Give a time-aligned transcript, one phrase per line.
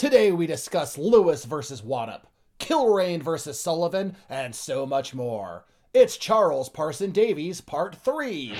[0.00, 2.22] Today we discuss Lewis versus Wannop,
[2.58, 5.66] Kilrain versus Sullivan, and so much more.
[5.92, 8.54] It's Charles Parson Davies, Part 3.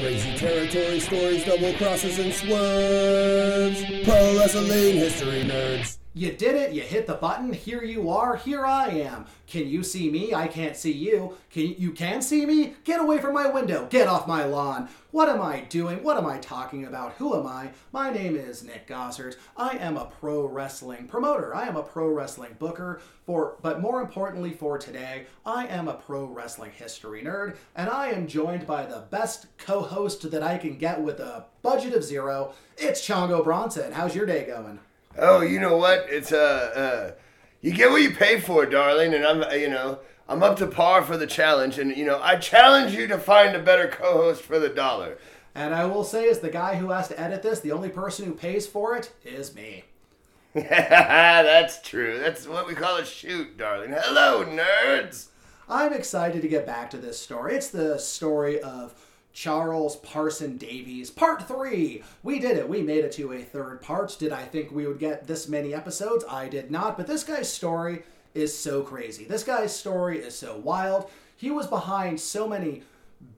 [0.00, 3.84] Crazy territory stories, double crosses, and swerves.
[4.04, 5.98] Pro wrestling history nerds.
[6.16, 9.26] You did it, you hit the button, here you are, here I am.
[9.46, 10.32] Can you see me?
[10.32, 11.36] I can't see you.
[11.50, 12.72] Can you can see me?
[12.84, 13.86] Get away from my window.
[13.90, 14.88] Get off my lawn.
[15.10, 16.02] What am I doing?
[16.02, 17.12] What am I talking about?
[17.18, 17.72] Who am I?
[17.92, 19.36] My name is Nick Gossert.
[19.58, 21.54] I am a pro wrestling promoter.
[21.54, 25.94] I am a pro wrestling booker for but more importantly for today, I am a
[25.94, 30.78] pro wrestling history nerd and I am joined by the best co-host that I can
[30.78, 32.54] get with a budget of zero.
[32.78, 33.92] It's Chongo Bronson.
[33.92, 34.80] How's your day going?
[35.18, 36.06] Oh, you know what?
[36.08, 37.20] It's uh, uh,
[37.60, 41.02] you get what you pay for, darling, and I'm, you know, I'm up to par
[41.02, 44.58] for the challenge, and you know, I challenge you to find a better co-host for
[44.58, 45.18] the dollar.
[45.54, 48.26] And I will say, as the guy who has to edit this, the only person
[48.26, 49.84] who pays for it is me.
[50.54, 52.18] That's true.
[52.18, 53.94] That's what we call a shoot, darling.
[53.96, 55.28] Hello, nerds.
[55.68, 57.56] I'm excited to get back to this story.
[57.56, 58.94] It's the story of
[59.36, 62.02] Charles Parson Davies, part three.
[62.22, 62.66] We did it.
[62.66, 64.16] We made it to a third part.
[64.18, 66.24] Did I think we would get this many episodes?
[66.26, 66.96] I did not.
[66.96, 69.26] But this guy's story is so crazy.
[69.26, 71.10] This guy's story is so wild.
[71.36, 72.82] He was behind so many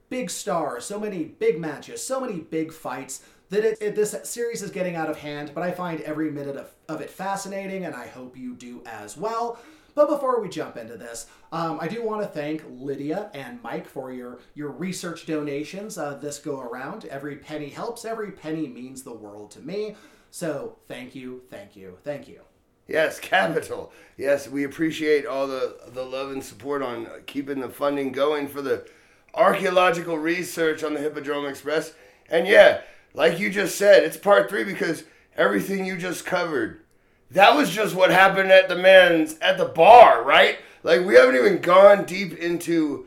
[0.09, 4.63] big stars, so many big matches, so many big fights that it, it, this series
[4.63, 5.51] is getting out of hand.
[5.53, 9.17] But I find every minute of, of it fascinating, and I hope you do as
[9.17, 9.59] well.
[9.99, 13.89] But before we jump into this, um, I do want to thank Lydia and Mike
[13.89, 17.07] for your your research donations uh, this go around.
[17.07, 18.05] Every penny helps.
[18.05, 19.97] Every penny means the world to me.
[20.31, 22.43] So thank you, thank you, thank you.
[22.87, 23.93] Yes, capital.
[24.17, 28.63] Yes, we appreciate all the the love and support on keeping the funding going for
[28.63, 28.89] the
[29.35, 31.93] archaeological research on the Hippodrome Express.
[32.31, 32.83] And yeah,
[33.15, 35.03] like you just said, it's part three because
[35.37, 36.85] everything you just covered
[37.31, 40.59] that was just what happened at the man's at the bar, right?
[40.83, 43.07] Like we haven't even gone deep into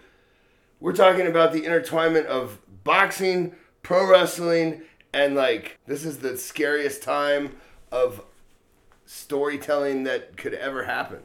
[0.79, 4.81] we're talking about the intertwinement of boxing, pro wrestling,
[5.13, 7.55] and like this is the scariest time
[7.91, 8.23] of
[9.05, 11.19] storytelling that could ever happen.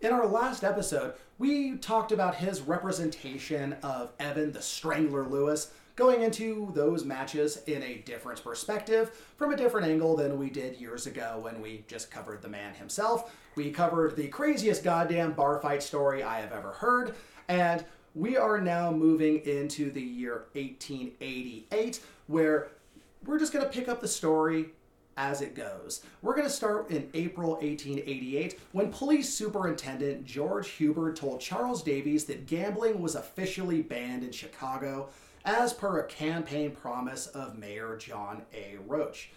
[0.00, 6.22] In our last episode, we talked about his representation of Evan the Strangler Lewis going
[6.22, 11.06] into those matches in a different perspective, from a different angle than we did years
[11.06, 13.36] ago when we just covered the man himself.
[13.54, 17.16] We covered the craziest goddamn bar fight story I have ever heard,
[17.48, 17.84] and
[18.14, 22.68] we are now moving into the year 1888, where
[23.26, 24.70] we're just going to pick up the story
[25.18, 26.02] as it goes.
[26.22, 32.24] We're going to start in April 1888 when police superintendent George Hubbard told Charles Davies
[32.24, 35.10] that gambling was officially banned in Chicago
[35.44, 38.76] as per a campaign promise of Mayor John A.
[38.86, 39.28] Roche.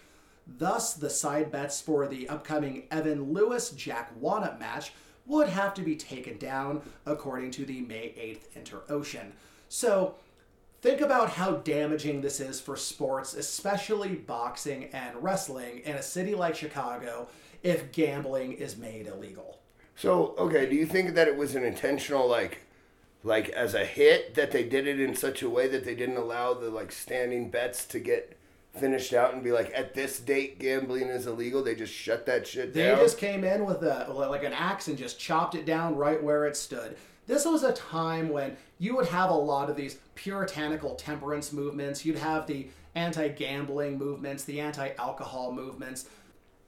[0.46, 4.92] Thus, the side bets for the upcoming Evan Lewis Jack Wannop match
[5.26, 9.32] would have to be taken down according to the May 8th Inter-Ocean.
[9.70, 10.16] So,
[10.82, 16.34] think about how damaging this is for sports, especially boxing and wrestling, in a city
[16.34, 17.28] like Chicago
[17.62, 19.60] if gambling is made illegal.
[19.96, 22.63] So, okay, do you think that it was an intentional, like,
[23.24, 26.18] like as a hit that they did it in such a way that they didn't
[26.18, 28.36] allow the like standing bets to get
[28.74, 31.64] finished out and be like at this date gambling is illegal.
[31.64, 32.96] They just shut that shit down.
[32.96, 36.22] they just came in with a like an axe and just chopped it down right
[36.22, 36.96] where it stood.
[37.26, 42.04] This was a time when you would have a lot of these puritanical temperance movements.
[42.04, 46.08] You'd have the anti-gambling movements the anti-alcohol movements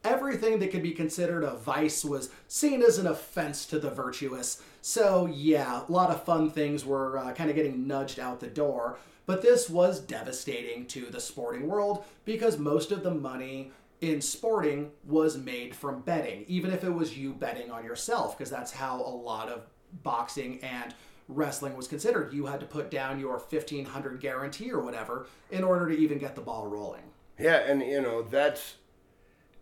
[0.07, 4.63] everything that could be considered a vice was seen as an offense to the virtuous.
[4.81, 8.47] So, yeah, a lot of fun things were uh, kind of getting nudged out the
[8.47, 8.99] door.
[9.27, 14.93] But this was devastating to the sporting world because most of the money in sporting
[15.05, 19.01] was made from betting, even if it was you betting on yourself, because that's how
[19.01, 19.63] a lot of
[20.05, 20.95] boxing and
[21.29, 22.33] wrestling was considered.
[22.33, 26.37] You had to put down your 1500 guarantee or whatever in order to even get
[26.37, 27.03] the ball rolling.
[27.39, 28.77] Yeah, and you know, that's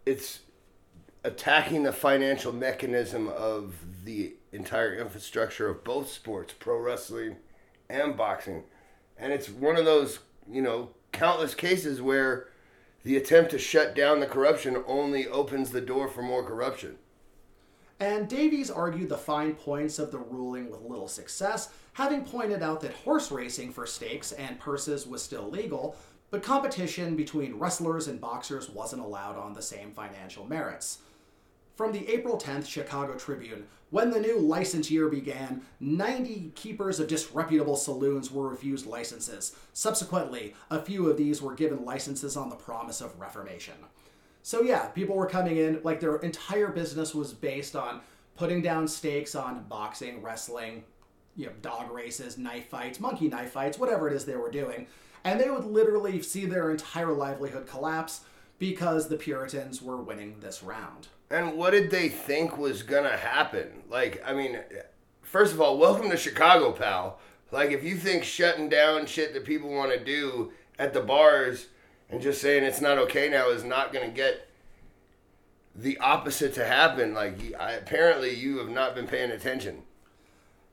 [0.06, 0.40] it's
[1.22, 3.74] attacking the financial mechanism of
[4.04, 7.36] the entire infrastructure of both sports, pro wrestling
[7.88, 8.64] and boxing.
[9.16, 10.20] And it's one of those,
[10.50, 12.48] you know, countless cases where
[13.04, 16.96] the attempt to shut down the corruption only opens the door for more corruption.
[18.00, 22.80] And Davies argued the fine points of the ruling with little success, having pointed out
[22.80, 25.96] that horse racing for stakes and purses was still legal,
[26.34, 30.98] but competition between wrestlers and boxers wasn't allowed on the same financial merits.
[31.76, 37.06] From the April 10th Chicago Tribune, when the new license year began, 90 keepers of
[37.06, 39.54] disreputable saloons were refused licenses.
[39.74, 43.74] Subsequently, a few of these were given licenses on the promise of reformation.
[44.42, 48.00] So yeah, people were coming in like their entire business was based on
[48.34, 50.82] putting down stakes on boxing, wrestling,
[51.36, 54.88] you know, dog races, knife fights, monkey knife fights, whatever it is they were doing.
[55.24, 58.20] And they would literally see their entire livelihood collapse
[58.58, 61.08] because the Puritans were winning this round.
[61.30, 63.82] And what did they think was gonna happen?
[63.88, 64.58] Like, I mean,
[65.22, 67.18] first of all, welcome to Chicago, pal.
[67.50, 71.68] Like, if you think shutting down shit that people want to do at the bars
[72.10, 74.48] and just saying it's not okay now is not gonna get
[75.74, 79.82] the opposite to happen, like, I, apparently you have not been paying attention.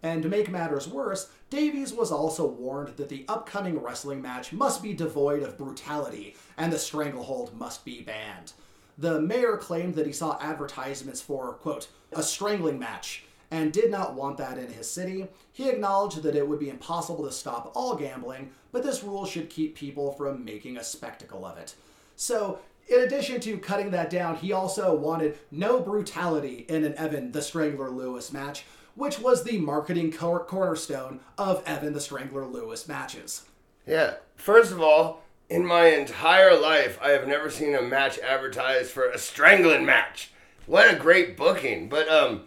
[0.03, 4.81] And to make matters worse, Davies was also warned that the upcoming wrestling match must
[4.81, 8.53] be devoid of brutality and the stranglehold must be banned.
[8.97, 14.15] The mayor claimed that he saw advertisements for, quote, a strangling match and did not
[14.15, 15.27] want that in his city.
[15.51, 19.49] He acknowledged that it would be impossible to stop all gambling, but this rule should
[19.49, 21.75] keep people from making a spectacle of it.
[22.15, 27.31] So, in addition to cutting that down, he also wanted no brutality in an Evan
[27.31, 28.65] the Strangler Lewis match,
[28.95, 33.45] which was the marketing cor- cornerstone of Evan the Strangler Lewis matches.
[33.87, 34.15] Yeah.
[34.35, 39.09] First of all, in my entire life, I have never seen a match advertised for
[39.09, 40.31] a strangling match.
[40.65, 41.89] What a great booking.
[41.89, 42.43] But um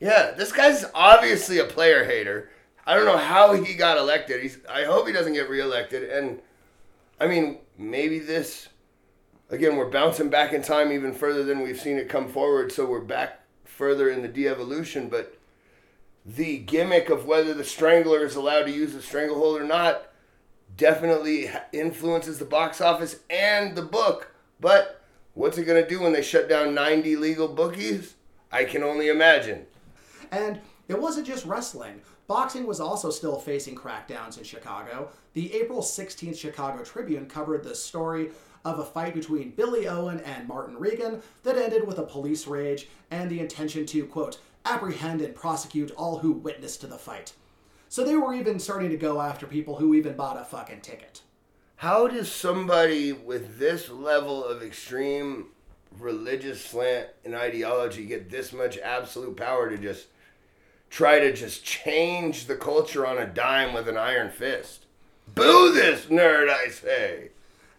[0.00, 2.50] yeah, this guy's obviously a player hater.
[2.84, 4.42] I don't know how he got elected.
[4.42, 6.40] He's I hope he doesn't get reelected and
[7.20, 8.68] I mean, maybe this
[9.50, 12.86] again, we're bouncing back in time even further than we've seen it come forward, so
[12.86, 15.38] we're back further in the de-evolution, but
[16.24, 20.08] the gimmick of whether the strangler is allowed to use the stranglehold or not
[20.76, 24.32] definitely influences the box office and the book.
[24.60, 25.02] But
[25.34, 28.14] what's it going to do when they shut down 90 legal bookies?
[28.50, 29.66] I can only imagine.
[30.30, 32.00] And it wasn't just wrestling.
[32.26, 35.10] Boxing was also still facing crackdowns in Chicago.
[35.34, 38.30] The April 16th Chicago Tribune covered the story
[38.64, 42.88] of a fight between Billy Owen and Martin Regan that ended with a police rage
[43.10, 47.32] and the intention to, quote, apprehend and prosecute all who witnessed to the fight.
[47.88, 51.22] So they were even starting to go after people who even bought a fucking ticket.
[51.76, 55.46] How does somebody with this level of extreme
[55.98, 60.06] religious slant and ideology get this much absolute power to just
[60.90, 64.86] try to just change the culture on a dime with an iron fist?
[65.34, 67.30] Boo this nerd, I say.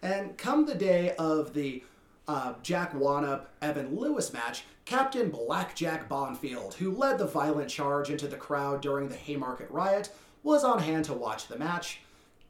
[0.01, 1.83] And come the day of the
[2.27, 8.27] uh, Jack Wannop Evan Lewis match, Captain Blackjack Bonfield, who led the violent charge into
[8.27, 10.09] the crowd during the Haymarket riot,
[10.43, 12.01] was on hand to watch the match.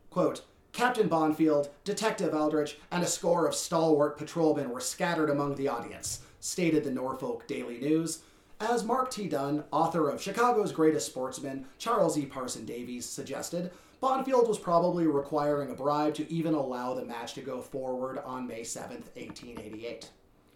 [0.09, 0.41] Quote,
[0.71, 6.21] Captain Bonfield, Detective Aldrich, and a score of stalwart patrolmen were scattered among the audience,
[6.39, 8.23] stated the Norfolk Daily News.
[8.59, 9.27] As Mark T.
[9.27, 12.25] Dunn, author of Chicago's Greatest Sportsman, Charles E.
[12.25, 13.69] Parson Davies, suggested,
[14.01, 18.47] Bonfield was probably requiring a bribe to even allow the match to go forward on
[18.47, 20.09] May 7, 1888.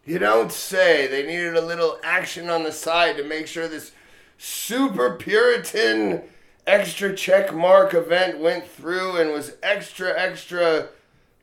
[0.07, 1.05] You don't say.
[1.05, 3.91] They needed a little action on the side to make sure this
[4.37, 6.21] super Puritan
[6.65, 10.87] extra check mark event went through and was extra, extra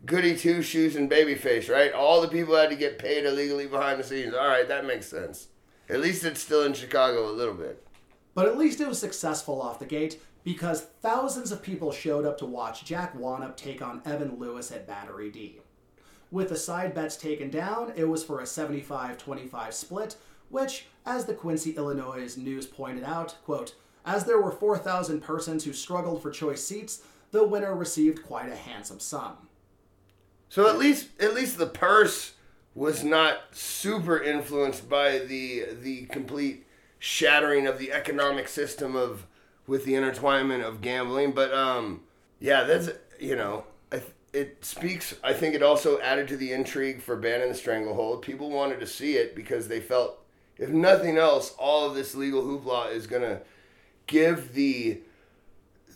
[0.06, 1.92] goody two shoes and babyface, right?
[1.92, 4.32] All the people had to get paid illegally behind the scenes.
[4.32, 5.48] All right, that makes sense.
[5.90, 7.86] At least it's still in Chicago a little bit.
[8.34, 12.38] But at least it was successful off the gate because thousands of people showed up
[12.38, 15.60] to watch Jack Wannop take on Evan Lewis at Battery D.
[16.34, 20.16] With the side bets taken down, it was for a 75 25 split,
[20.48, 25.72] which, as the Quincy, Illinois news pointed out, quote, as there were 4,000 persons who
[25.72, 29.36] struggled for choice seats, the winner received quite a handsome sum.
[30.48, 32.32] So at least at least the purse
[32.74, 36.66] was not super influenced by the the complete
[36.98, 39.28] shattering of the economic system of
[39.68, 41.30] with the intertwinement of gambling.
[41.30, 42.00] But um,
[42.40, 43.66] yeah, that's you know,
[44.34, 45.14] it speaks.
[45.22, 48.22] I think it also added to the intrigue for banning the stranglehold.
[48.22, 50.18] People wanted to see it because they felt,
[50.58, 53.40] if nothing else, all of this legal hoopla is gonna
[54.06, 55.00] give the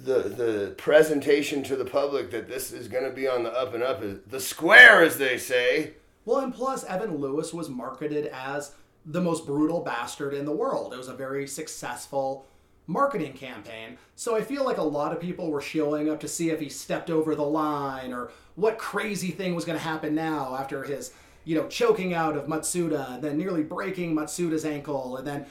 [0.00, 3.74] the the presentation to the public that this is going to be on the up
[3.74, 5.94] and up, the square, as they say.
[6.24, 8.72] Well, and plus, Evan Lewis was marketed as
[9.04, 10.92] the most brutal bastard in the world.
[10.92, 12.46] It was a very successful
[12.88, 13.98] marketing campaign.
[14.16, 16.70] So I feel like a lot of people were showing up to see if he
[16.70, 21.12] stepped over the line or what crazy thing was going to happen now after his,
[21.44, 25.46] you know, choking out of Matsuda then nearly breaking Matsuda's ankle and then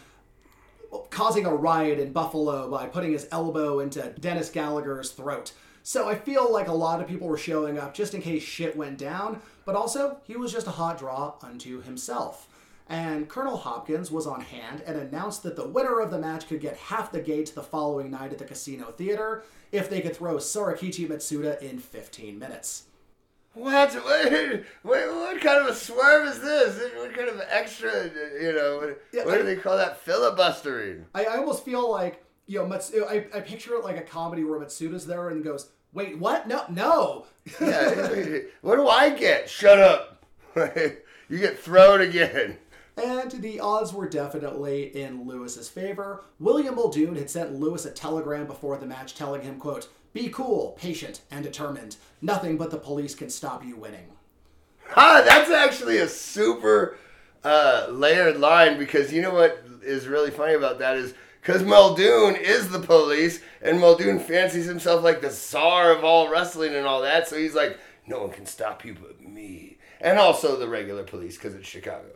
[1.11, 5.53] causing a riot in Buffalo by putting his elbow into Dennis Gallagher's throat.
[5.83, 8.75] So I feel like a lot of people were showing up just in case shit
[8.75, 12.49] went down, but also he was just a hot draw unto himself
[12.89, 16.61] and Colonel Hopkins was on hand and announced that the winner of the match could
[16.61, 20.35] get half the gate the following night at the Casino Theater if they could throw
[20.35, 22.83] Sorakichi Matsuda in 15 minutes.
[23.53, 23.93] What?
[23.95, 24.31] What,
[24.83, 25.07] what?
[25.15, 26.79] what kind of a swerve is this?
[26.95, 29.99] What kind of extra, you know, what, Yeah, what I- do they call that?
[30.01, 31.05] Filibustering.
[31.15, 34.43] I, I almost feel like you know, Mats- I, I picture it like a comedy
[34.45, 36.47] where Matsuda's there and goes, "Wait, what?
[36.47, 37.25] No, no."
[37.59, 38.37] Yeah.
[38.61, 39.49] what do I get?
[39.49, 40.23] Shut up.
[40.55, 42.57] you get thrown again.
[42.97, 46.23] And the odds were definitely in Lewis's favor.
[46.39, 50.75] William Muldoon had sent Lewis a telegram before the match telling him, quote, Be cool,
[50.79, 51.97] patient, and determined.
[52.21, 54.07] Nothing but the police can stop you winning.
[54.95, 56.97] Ah, that's actually a super
[57.43, 62.35] uh, layered line because you know what is really funny about that is because Muldoon
[62.35, 67.01] is the police and Muldoon fancies himself like the czar of all wrestling and all
[67.01, 67.27] that.
[67.27, 69.77] So he's like, no one can stop you but me.
[70.01, 72.09] And also the regular police because it's Chicago.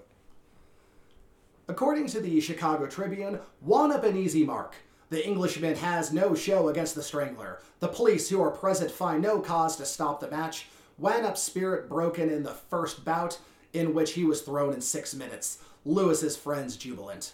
[1.71, 4.75] According to the Chicago Tribune, Wannop an easy mark.
[5.09, 7.61] The Englishman has no show against the Strangler.
[7.79, 10.67] The police who are present find no cause to stop the match.
[11.01, 13.39] Wannop spirit broken in the first bout,
[13.71, 15.59] in which he was thrown in six minutes.
[15.85, 17.31] Lewis's friends jubilant.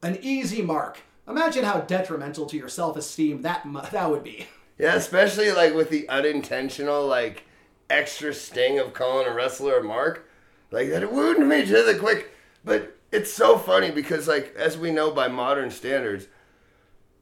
[0.00, 1.00] An easy mark.
[1.26, 4.46] Imagine how detrimental to your self-esteem that mu- that would be.
[4.78, 7.42] Yeah, especially like with the unintentional like
[7.90, 10.30] extra sting of calling a wrestler a mark.
[10.70, 12.32] Like that wounded me to the quick.
[12.64, 16.28] But it's so funny because like as we know by modern standards,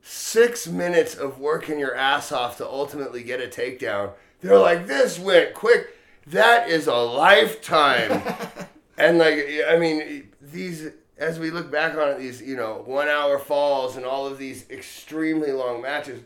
[0.02, 4.12] six minutes of working your ass off to ultimately get a takedown.
[4.40, 5.96] They're like, this went quick.
[6.26, 8.22] That is a lifetime.
[8.98, 13.08] and like I mean, these as we look back on it, these you know one
[13.08, 16.22] hour falls and all of these extremely long matches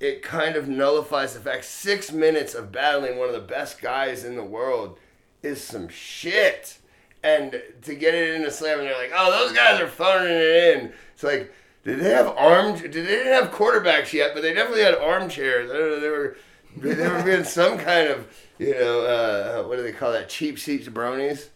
[0.00, 4.24] it kind of nullifies the fact six minutes of battling one of the best guys
[4.24, 4.98] in the world
[5.42, 6.78] is some shit.
[7.22, 10.32] And to get it in a slam, and they're like, "Oh, those guys are phoning
[10.32, 11.52] it in." It's like,
[11.84, 12.76] did they have arm?
[12.78, 14.32] Did they didn't have quarterbacks yet?
[14.34, 15.70] But they definitely had armchairs.
[15.70, 16.36] I don't know, they were
[16.76, 18.26] they were being some kind of
[18.58, 20.28] you know uh, what do they call that?
[20.28, 21.48] Cheap seats bronies.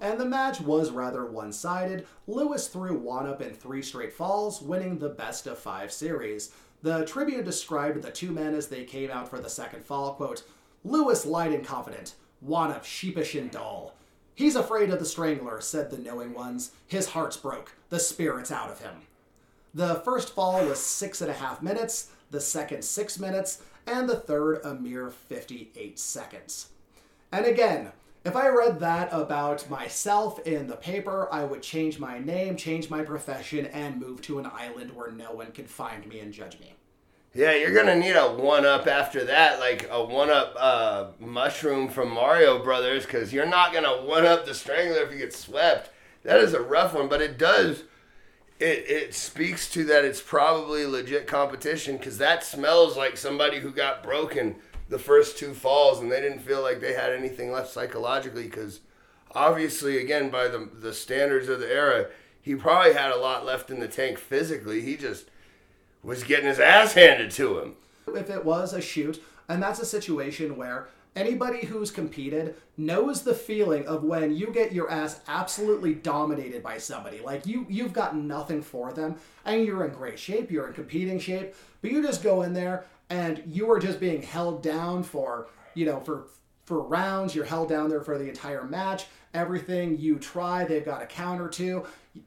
[0.00, 2.06] And the match was rather one sided.
[2.28, 6.52] Lewis threw Wannop in three straight falls, winning the best of five series.
[6.82, 10.44] The Tribune described the two men as they came out for the second fall, quote,
[10.84, 12.14] Lewis light and confident,
[12.46, 13.94] Wannop sheepish and dull.
[14.38, 16.70] He's afraid of the Strangler, said the knowing ones.
[16.86, 18.94] His heart's broke, the spirit's out of him.
[19.74, 24.14] The first fall was six and a half minutes, the second six minutes, and the
[24.14, 26.68] third a mere 58 seconds.
[27.32, 27.90] And again,
[28.24, 32.88] if I read that about myself in the paper, I would change my name, change
[32.88, 36.60] my profession, and move to an island where no one can find me and judge
[36.60, 36.74] me.
[37.34, 41.88] Yeah, you're gonna need a one up after that, like a one up uh, mushroom
[41.88, 45.90] from Mario Brothers, because you're not gonna one up the Strangler if you get swept.
[46.24, 47.84] That is a rough one, but it does.
[48.58, 53.70] It it speaks to that it's probably legit competition because that smells like somebody who
[53.70, 54.56] got broken
[54.88, 58.80] the first two falls and they didn't feel like they had anything left psychologically because
[59.32, 62.06] obviously again by the the standards of the era
[62.40, 65.26] he probably had a lot left in the tank physically he just
[66.08, 67.76] was getting his ass handed to him
[68.14, 73.34] If it was a shoot, and that's a situation where anybody who's competed knows the
[73.34, 77.20] feeling of when you get your ass absolutely dominated by somebody.
[77.20, 81.18] Like you you've got nothing for them and you're in great shape, you're in competing
[81.18, 85.48] shape, but you just go in there and you are just being held down for,
[85.74, 86.28] you know, for
[86.64, 89.06] for rounds, you're held down there for the entire match.
[89.34, 91.84] Everything you try, they've got a counter to,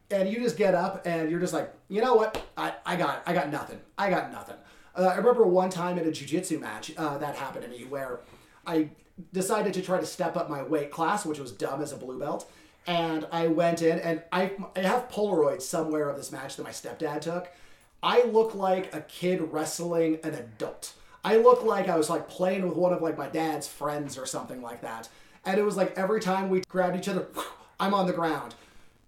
[0.10, 2.42] and you just get up and you're just like, you know what?
[2.58, 3.80] I, I got I got nothing.
[3.98, 4.58] I got nothing.
[4.96, 8.20] Uh, I remember one time in a jiu-jitsu match uh, that happened to me where
[8.68, 8.90] I
[9.32, 12.20] decided to try to step up my weight class, which was dumb as a blue
[12.20, 12.52] belt.
[12.88, 16.72] And I went in, and I, I have Polaroids somewhere of this match that my
[16.72, 17.50] stepdad took.
[18.04, 20.94] I look like a kid wrestling an adult.
[21.24, 24.26] I look like I was like playing with one of like my dad's friends or
[24.26, 25.08] something like that.
[25.46, 27.28] And it was like every time we grabbed each other,
[27.80, 28.56] I'm on the ground.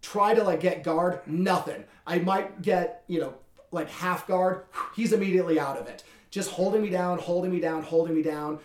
[0.04, 1.84] Try to like get guard, nothing.
[2.06, 3.34] I might get, you know,
[3.72, 6.04] like half guard, he's immediately out of it.
[6.30, 8.60] Just holding me down, holding me down, holding me down.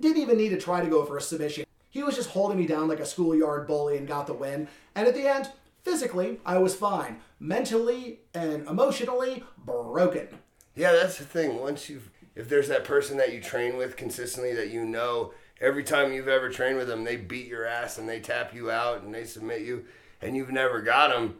[0.00, 1.64] Didn't even need to try to go for a submission.
[1.88, 4.68] He was just holding me down like a schoolyard bully and got the win.
[4.94, 5.50] And at the end,
[5.82, 7.20] physically, I was fine.
[7.38, 10.28] Mentally and emotionally, broken.
[10.74, 11.60] Yeah, that's the thing.
[11.60, 15.84] Once you've, if there's that person that you train with consistently that you know, every
[15.84, 19.02] time you've ever trained with them, they beat your ass and they tap you out
[19.02, 19.84] and they submit you,
[20.22, 21.36] and you've never got them.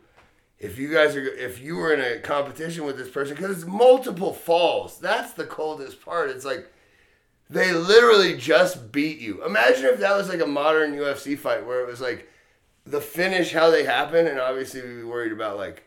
[0.58, 3.66] If you guys are, if you were in a competition with this person, because it's
[3.66, 6.30] multiple falls, that's the coldest part.
[6.30, 6.70] It's like
[7.50, 9.44] they literally just beat you.
[9.44, 12.28] Imagine if that was like a modern UFC fight where it was like
[12.84, 15.84] the finish, how they happen, and obviously we'd be worried about like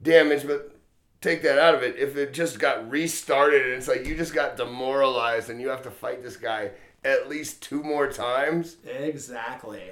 [0.00, 0.76] damage, but
[1.20, 1.96] take that out of it.
[1.96, 5.82] If it just got restarted and it's like you just got demoralized and you have
[5.82, 6.70] to fight this guy
[7.04, 8.76] at least two more times.
[8.86, 9.90] Exactly.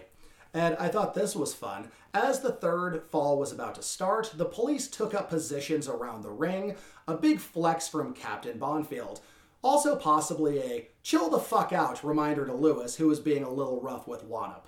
[0.54, 1.90] And I thought this was fun.
[2.12, 6.30] As the third fall was about to start, the police took up positions around the
[6.30, 6.76] ring,
[7.08, 9.20] a big flex from Captain Bonfield.
[9.62, 13.80] Also, possibly a chill the fuck out reminder to Lewis, who was being a little
[13.80, 14.64] rough with Wannop.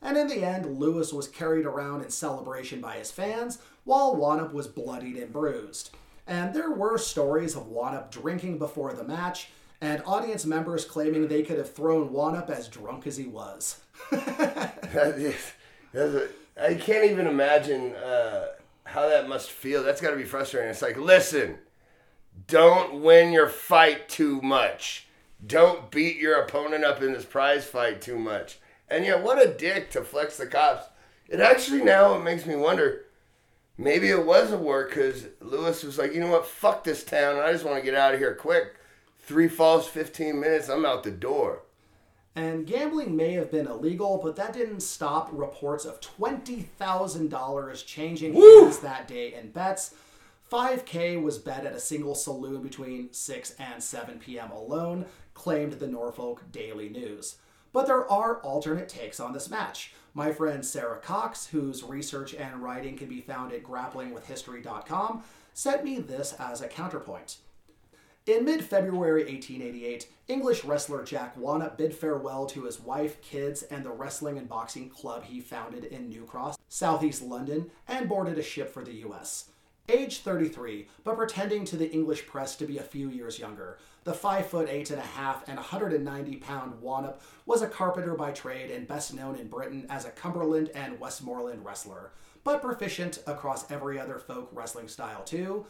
[0.00, 4.52] And in the end, Lewis was carried around in celebration by his fans, while Wannop
[4.52, 5.90] was bloodied and bruised.
[6.26, 9.50] And there were stories of Wannop drinking before the match,
[9.80, 13.80] and audience members claiming they could have thrown Wannop as drunk as he was.
[14.10, 15.52] That is-
[15.92, 16.28] that's a-
[16.58, 18.46] I can't even imagine uh,
[18.84, 19.82] how that must feel.
[19.82, 20.70] That's got to be frustrating.
[20.70, 21.58] It's like, listen,
[22.46, 25.06] don't win your fight too much.
[25.46, 28.58] Don't beat your opponent up in this prize fight too much.
[28.88, 30.86] And yet, what a dick to flex the cops.
[31.28, 33.02] It actually now it makes me wonder.
[33.76, 37.36] Maybe it was a work because Lewis was like, you know what, fuck this town.
[37.38, 38.76] I just want to get out of here quick.
[39.26, 41.64] Three falls, 15 minutes, I'm out the door.
[42.36, 48.62] And gambling may have been illegal, but that didn't stop reports of $20,000 changing Woo!
[48.62, 49.96] hands that day in bets.
[50.52, 54.52] 5K was bet at a single saloon between 6 and 7 p.m.
[54.52, 57.38] alone, claimed the Norfolk Daily News.
[57.72, 59.92] But there are alternate takes on this match.
[60.14, 65.98] My friend Sarah Cox, whose research and writing can be found at grapplingwithhistory.com, sent me
[65.98, 67.38] this as a counterpoint.
[68.26, 73.84] In mid February 1888, English wrestler Jack Wannop bid farewell to his wife, kids, and
[73.84, 78.42] the wrestling and boxing club he founded in New Cross, southeast London, and boarded a
[78.42, 79.50] ship for the US.
[79.88, 84.12] Age 33, but pretending to the English press to be a few years younger, the
[84.12, 88.72] 5 foot 8 and a half and 190 pound Wannop was a carpenter by trade
[88.72, 92.10] and best known in Britain as a Cumberland and Westmorland wrestler,
[92.42, 95.64] but proficient across every other folk wrestling style too,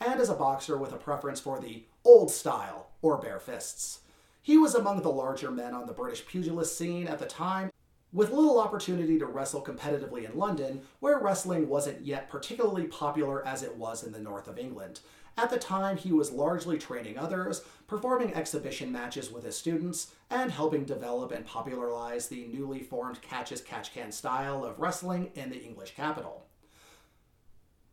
[0.00, 4.00] and as a boxer with a preference for the old style or bare fists.
[4.42, 7.70] He was among the larger men on the British pugilist scene at the time,
[8.12, 13.62] with little opportunity to wrestle competitively in London, where wrestling wasn't yet particularly popular as
[13.62, 15.00] it was in the north of England.
[15.36, 20.50] At the time, he was largely training others, performing exhibition matches with his students, and
[20.50, 25.50] helping develop and popularize the newly formed catch as catch can style of wrestling in
[25.50, 26.46] the English capital.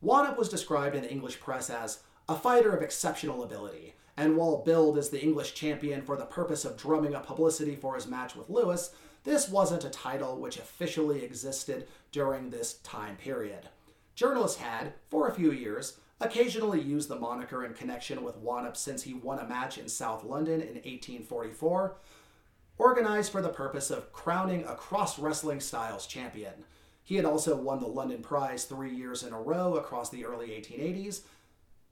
[0.03, 4.63] Wannop was described in the English press as a fighter of exceptional ability, and while
[4.63, 8.35] billed as the English champion for the purpose of drumming up publicity for his match
[8.35, 8.91] with Lewis,
[9.23, 13.69] this wasn't a title which officially existed during this time period.
[14.15, 19.03] Journalists had, for a few years, occasionally used the moniker in connection with Wannop since
[19.03, 21.97] he won a match in South London in 1844,
[22.79, 26.53] organized for the purpose of crowning a cross wrestling styles champion.
[27.03, 30.47] He had also won the London Prize three years in a row across the early
[30.47, 31.21] 1880s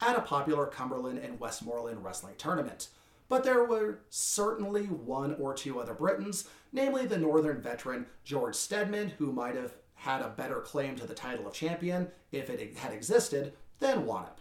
[0.02, 2.90] at a popular Cumberland and Westmorland wrestling tournament.
[3.28, 9.10] But there were certainly one or two other Britons, namely the Northern veteran George Steadman,
[9.18, 12.94] who might have had a better claim to the title of champion if it had
[12.94, 14.38] existed than Wannop.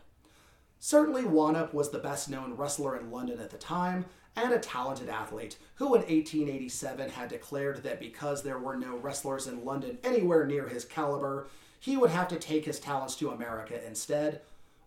[0.79, 4.05] Certainly, Wannop was the best known wrestler in London at the time
[4.37, 9.47] and a talented athlete who in 1887 had declared that because there were no wrestlers
[9.47, 11.47] in London anywhere near his caliber,
[11.81, 14.41] he would have to take his talents to America instead.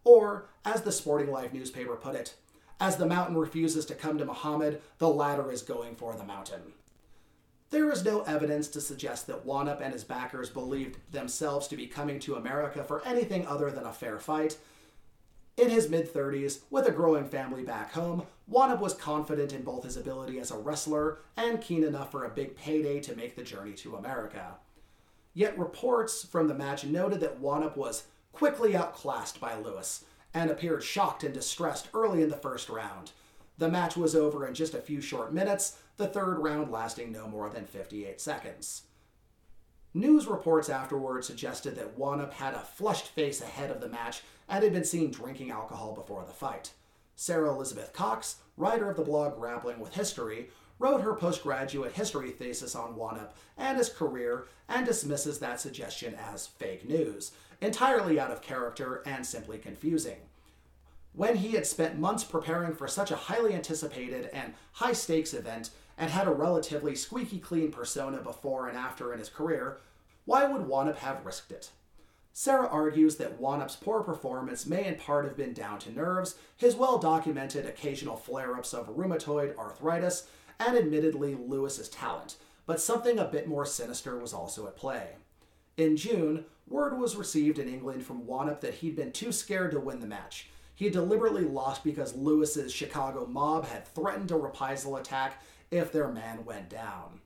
[0.04, 2.36] Or, as the Sporting Life newspaper put it,
[2.80, 6.74] as the mountain refuses to come to Muhammad, the latter is going for the mountain.
[7.70, 11.88] There is no evidence to suggest that Wannop and his backers believed themselves to be
[11.88, 14.58] coming to America for anything other than a fair fight.
[15.58, 19.84] In his mid 30s, with a growing family back home, Wannop was confident in both
[19.84, 23.44] his ability as a wrestler and keen enough for a big payday to make the
[23.44, 24.56] journey to America.
[25.34, 28.04] Yet reports from the match noted that Wannop was
[28.38, 33.12] quickly outclassed by Lewis and appeared shocked and distressed early in the first round.
[33.58, 37.28] The match was over in just a few short minutes, the third round lasting no
[37.28, 38.84] more than 58 seconds.
[39.96, 44.64] News reports afterward suggested that Wannop had a flushed face ahead of the match and
[44.64, 46.74] had been seen drinking alcohol before the fight.
[47.16, 52.76] Sarah Elizabeth Cox, writer of the blog Grappling with History, wrote her postgraduate history thesis
[52.76, 58.42] on Wannop and his career and dismisses that suggestion as fake news, entirely out of
[58.42, 60.18] character and simply confusing.
[61.14, 65.72] When he had spent months preparing for such a highly anticipated and high stakes event
[65.98, 69.80] and had a relatively squeaky clean persona before and after in his career,
[70.26, 71.72] why would Wannop have risked it?
[72.34, 76.76] Sarah argues that Wannop's poor performance may in part have been down to nerves, his
[76.76, 80.28] well documented occasional flare ups of rheumatoid arthritis,
[80.60, 82.36] and admittedly Lewis's talent,
[82.68, 85.16] but something a bit more sinister was also at play.
[85.78, 89.80] In June, word was received in England from Wannop that he'd been too scared to
[89.80, 90.50] win the match.
[90.74, 96.46] He deliberately lost because Lewis's Chicago mob had threatened a reprisal attack if their man
[96.46, 97.22] went down.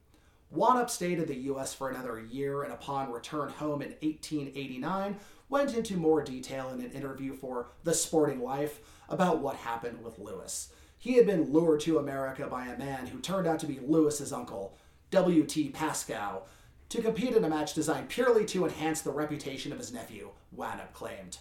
[0.54, 1.74] Wannop stayed in the U.S.
[1.74, 5.16] for another year and upon return home in 1889
[5.48, 10.20] went into more detail in an interview for The Sporting Life about what happened with
[10.20, 10.74] Lewis.
[10.98, 14.34] He had been lured to America by a man who turned out to be Lewis's
[14.34, 14.76] uncle,
[15.12, 15.70] W.T.
[15.70, 16.44] Pascoe,
[16.92, 20.92] to compete in a match designed purely to enhance the reputation of his nephew, Wannop
[20.92, 21.38] claimed.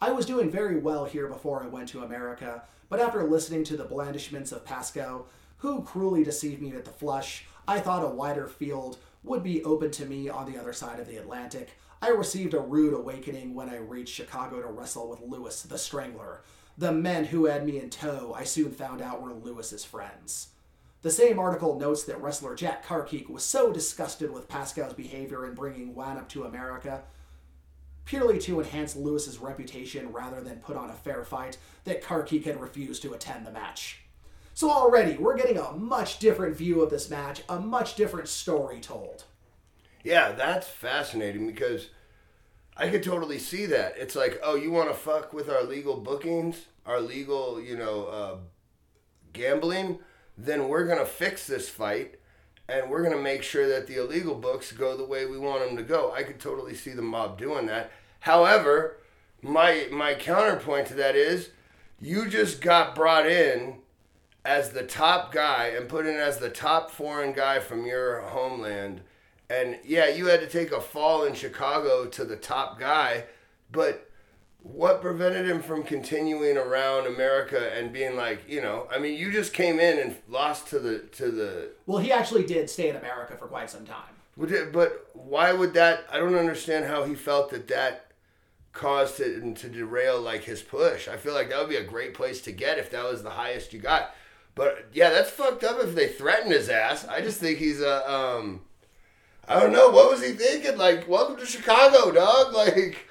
[0.00, 3.76] I was doing very well here before I went to America, but after listening to
[3.76, 5.26] the blandishments of Pascoe,
[5.58, 9.90] who cruelly deceived me at the flush, I thought a wider field would be open
[9.90, 11.72] to me on the other side of the Atlantic.
[12.00, 16.40] I received a rude awakening when I reached Chicago to wrestle with Lewis the Strangler.
[16.78, 20.48] The men who had me in tow, I soon found out were Lewis's friends.
[21.02, 25.54] The same article notes that wrestler Jack Carkeek was so disgusted with Pascoe's behavior in
[25.54, 27.02] bringing Wannop to America,
[28.04, 32.60] purely to enhance Lewis's reputation rather than put on a fair fight, that Carkeek had
[32.60, 34.00] refused to attend the match.
[34.52, 38.78] So already, we're getting a much different view of this match, a much different story
[38.78, 39.24] told.
[40.04, 41.88] Yeah, that's fascinating because
[42.76, 43.94] I could totally see that.
[43.96, 48.04] It's like, oh, you want to fuck with our legal bookings, our legal, you know,
[48.06, 48.36] uh,
[49.32, 50.00] gambling?
[50.42, 52.14] Then we're gonna fix this fight,
[52.68, 55.76] and we're gonna make sure that the illegal books go the way we want them
[55.76, 56.12] to go.
[56.12, 57.90] I could totally see the mob doing that.
[58.20, 58.96] However,
[59.42, 61.50] my my counterpoint to that is,
[62.00, 63.80] you just got brought in
[64.44, 69.02] as the top guy and put in as the top foreign guy from your homeland.
[69.50, 73.24] And yeah, you had to take a fall in Chicago to the top guy,
[73.70, 74.09] but
[74.62, 79.32] what prevented him from continuing around America and being like, you know, I mean, you
[79.32, 81.70] just came in and lost to the to the.
[81.86, 84.14] Well, he actually did stay in America for quite some time.
[84.36, 86.04] But why would that?
[86.10, 88.06] I don't understand how he felt that that
[88.72, 91.08] caused it to derail like his push.
[91.08, 93.30] I feel like that would be a great place to get if that was the
[93.30, 94.14] highest you got.
[94.54, 97.06] But yeah, that's fucked up if they threaten his ass.
[97.06, 98.62] I just think he's a um.
[99.48, 99.90] I don't know.
[99.90, 100.76] What was he thinking?
[100.76, 102.54] Like, welcome to Chicago, dog.
[102.54, 103.09] Like,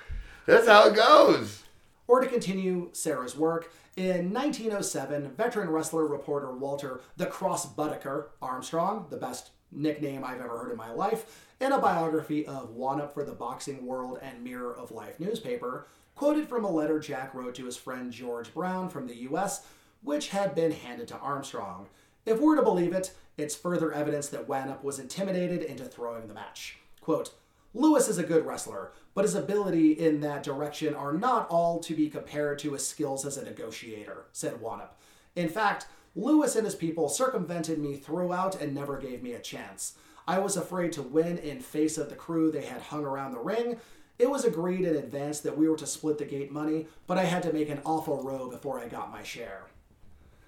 [0.50, 1.64] that's how it goes.
[2.08, 9.06] Or to continue Sarah's work, in 1907, veteran wrestler reporter Walter the Cross Buttocker Armstrong,
[9.10, 13.24] the best nickname I've ever heard in my life, in a biography of Wannop for
[13.24, 15.86] the Boxing World and Mirror of Life newspaper,
[16.16, 19.66] quoted from a letter Jack wrote to his friend George Brown from the U.S.,
[20.02, 21.88] which had been handed to Armstrong.
[22.26, 26.34] If we're to believe it, it's further evidence that Wannop was intimidated into throwing the
[26.34, 26.78] match.
[27.02, 27.34] Quote,
[27.74, 31.94] Lewis is a good wrestler, but his ability in that direction are not all to
[31.94, 34.90] be compared to his skills as a negotiator, said Wannop.
[35.36, 39.96] In fact, Lewis and his people circumvented me throughout and never gave me a chance.
[40.28, 43.40] I was afraid to win in face of the crew they had hung around the
[43.40, 43.78] ring.
[44.18, 47.24] It was agreed in advance that we were to split the gate money, but I
[47.24, 49.68] had to make an awful row before I got my share.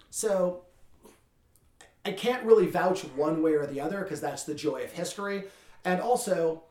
[0.09, 0.63] So,
[2.03, 5.45] I can't really vouch one way or the other because that's the joy of history.
[5.85, 6.63] And also,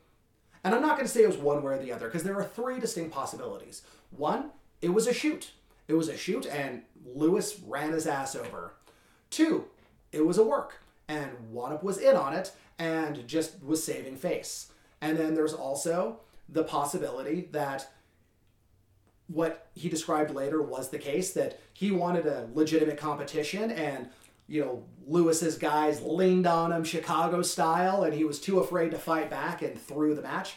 [0.63, 2.37] and I'm not going to say it was one way or the other because there
[2.37, 3.83] are three distinct possibilities.
[4.11, 4.51] One,
[4.83, 5.53] it was a shoot.
[5.89, 6.83] It was a shoot and
[7.15, 8.75] Lewis ran his ass over.
[9.31, 9.65] Two,
[10.13, 14.73] it was a work and Wannop was in on it and just was saving face.
[15.01, 17.89] And then there's also the possibility that
[19.29, 24.09] what he described later was the case that he wanted a legitimate competition and
[24.51, 28.99] you know lewis's guys leaned on him chicago style and he was too afraid to
[28.99, 30.57] fight back and threw the match.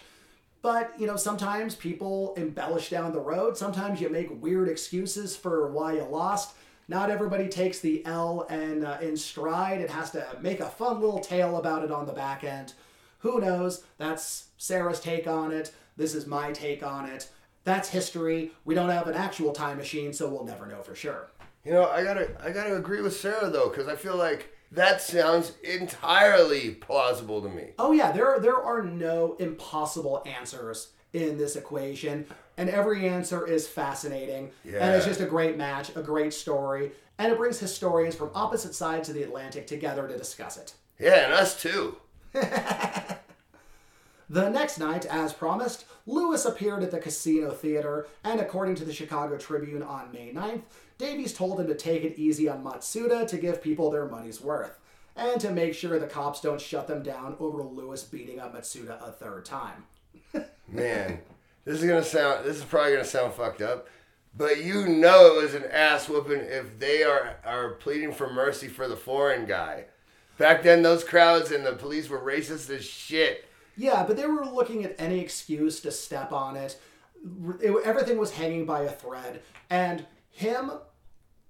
[0.61, 3.57] But you know sometimes people embellish down the road.
[3.57, 6.55] Sometimes you make weird excuses for why you lost.
[6.87, 9.79] Not everybody takes the l and uh, in stride.
[9.79, 12.73] It has to make a fun little tale about it on the back end.
[13.19, 13.83] Who knows?
[13.97, 15.73] That's sarah's take on it.
[15.95, 17.29] This is my take on it.
[17.63, 18.51] That's history.
[18.65, 21.29] We don't have an actual time machine, so we'll never know for sure.
[21.65, 25.01] You know, I gotta, I gotta agree with Sarah though, because I feel like that
[25.01, 27.69] sounds entirely plausible to me.
[27.79, 32.25] Oh yeah, there are, there are no impossible answers in this equation,
[32.57, 34.51] and every answer is fascinating.
[34.65, 34.79] Yeah.
[34.79, 38.75] And it's just a great match, a great story, and it brings historians from opposite
[38.75, 40.73] sides of the Atlantic together to discuss it.
[40.99, 41.97] Yeah, and us too.
[44.33, 48.91] The next night, as promised, Lewis appeared at the Casino Theater, and according to the
[48.91, 50.63] Chicago Tribune on May 9th,
[50.97, 54.79] Davies told him to take it easy on Matsuda to give people their money's worth,
[55.15, 59.07] and to make sure the cops don't shut them down over Lewis beating up Matsuda
[59.07, 59.83] a third time.
[60.67, 61.19] Man,
[61.63, 62.43] this is gonna sound.
[62.43, 63.87] This is probably gonna sound fucked up,
[64.35, 68.67] but you know it was an ass whooping if they are are pleading for mercy
[68.67, 69.85] for the foreign guy.
[70.39, 73.45] Back then, those crowds and the police were racist as shit.
[73.75, 76.79] Yeah, but they were looking at any excuse to step on it.
[77.61, 80.71] It- everything was hanging by a thread, and him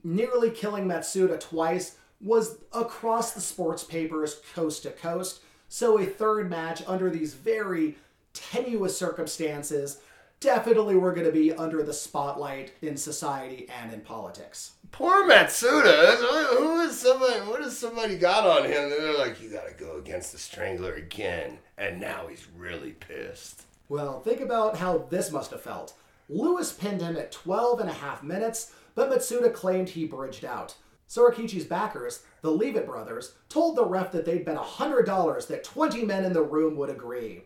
[0.04, 5.42] nearly killing Matsuda twice was across the sports papers coast to coast.
[5.68, 7.98] So a third match under these very
[8.34, 10.00] tenuous circumstances
[10.40, 14.72] definitely were going to be under the spotlight in society and in politics.
[14.94, 16.18] Poor Matsuda.
[16.56, 17.40] Who is somebody?
[17.50, 18.92] What has somebody got on him?
[18.92, 23.64] They're like, you got to go against the Strangler again, and now he's really pissed.
[23.90, 25.96] Well, think about how this must have felt.
[26.30, 30.76] Lewis pinned him at 12 and a half minutes, but Matsuda claimed he bridged out.
[31.10, 36.24] Sorakichi's backers, the Leavitt brothers, told the ref that they'd bet $100 that 20 men
[36.24, 37.46] in the room would agree.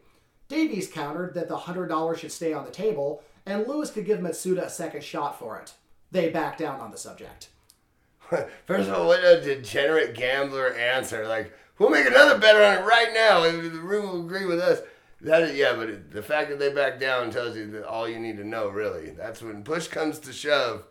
[0.49, 4.63] Davies countered that the $100 should stay on the table, and Lewis could give Matsuda
[4.63, 5.71] a second shot for it.
[6.11, 7.49] They backed down on the subject.
[8.65, 11.27] First of all, what a degenerate gambler answer.
[11.27, 14.59] Like, we'll make another bet on it right now, and the room will agree with
[14.59, 14.79] us.
[15.21, 18.07] That is, yeah, but it, the fact that they back down tells you that all
[18.07, 19.09] you need to know, really.
[19.11, 20.85] That's when push comes to shove.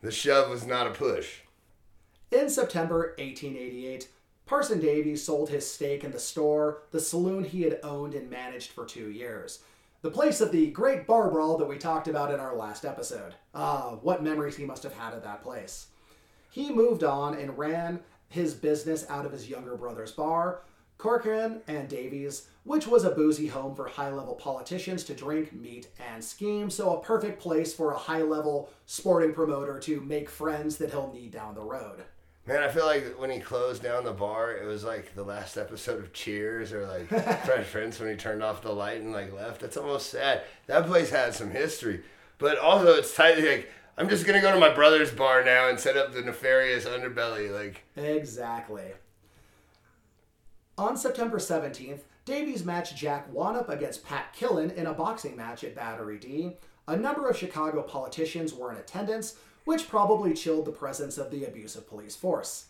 [0.00, 1.40] The shove was not a push.
[2.30, 4.08] In September 1888,
[4.46, 8.70] Parson Davies sold his stake in the store, the saloon he had owned and managed
[8.70, 9.60] for two years.
[10.04, 13.32] The place of the great bar brawl that we talked about in our last episode.
[13.54, 15.86] Ah, what memories he must have had of that place.
[16.50, 20.60] He moved on and ran his business out of his younger brother's bar,
[20.98, 25.88] Corcoran and Davies, which was a boozy home for high level politicians to drink, meet,
[26.12, 30.76] and scheme, so a perfect place for a high level sporting promoter to make friends
[30.76, 32.04] that he'll need down the road.
[32.46, 35.56] Man, I feel like when he closed down the bar, it was like the last
[35.56, 37.08] episode of Cheers or like
[37.44, 39.62] Fresh Prince when he turned off the light and like left.
[39.62, 40.42] That's almost sad.
[40.66, 42.02] That place had some history,
[42.38, 43.38] but also it's tight.
[43.38, 46.84] Like I'm just gonna go to my brother's bar now and set up the nefarious
[46.84, 47.50] underbelly.
[47.50, 48.92] Like Exactly.
[50.76, 55.74] On September 17th, Davies matched Jack Wannop against Pat Killen in a boxing match at
[55.74, 56.56] Battery D.
[56.88, 61.44] A number of Chicago politicians were in attendance, which probably chilled the presence of the
[61.44, 62.66] abusive police force.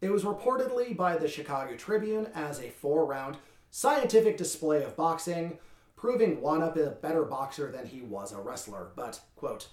[0.00, 3.36] It was reportedly by the Chicago Tribune as a four round
[3.70, 5.58] scientific display of boxing,
[5.96, 8.88] proving Wannop a better boxer than he was a wrestler.
[8.96, 9.68] But, quote,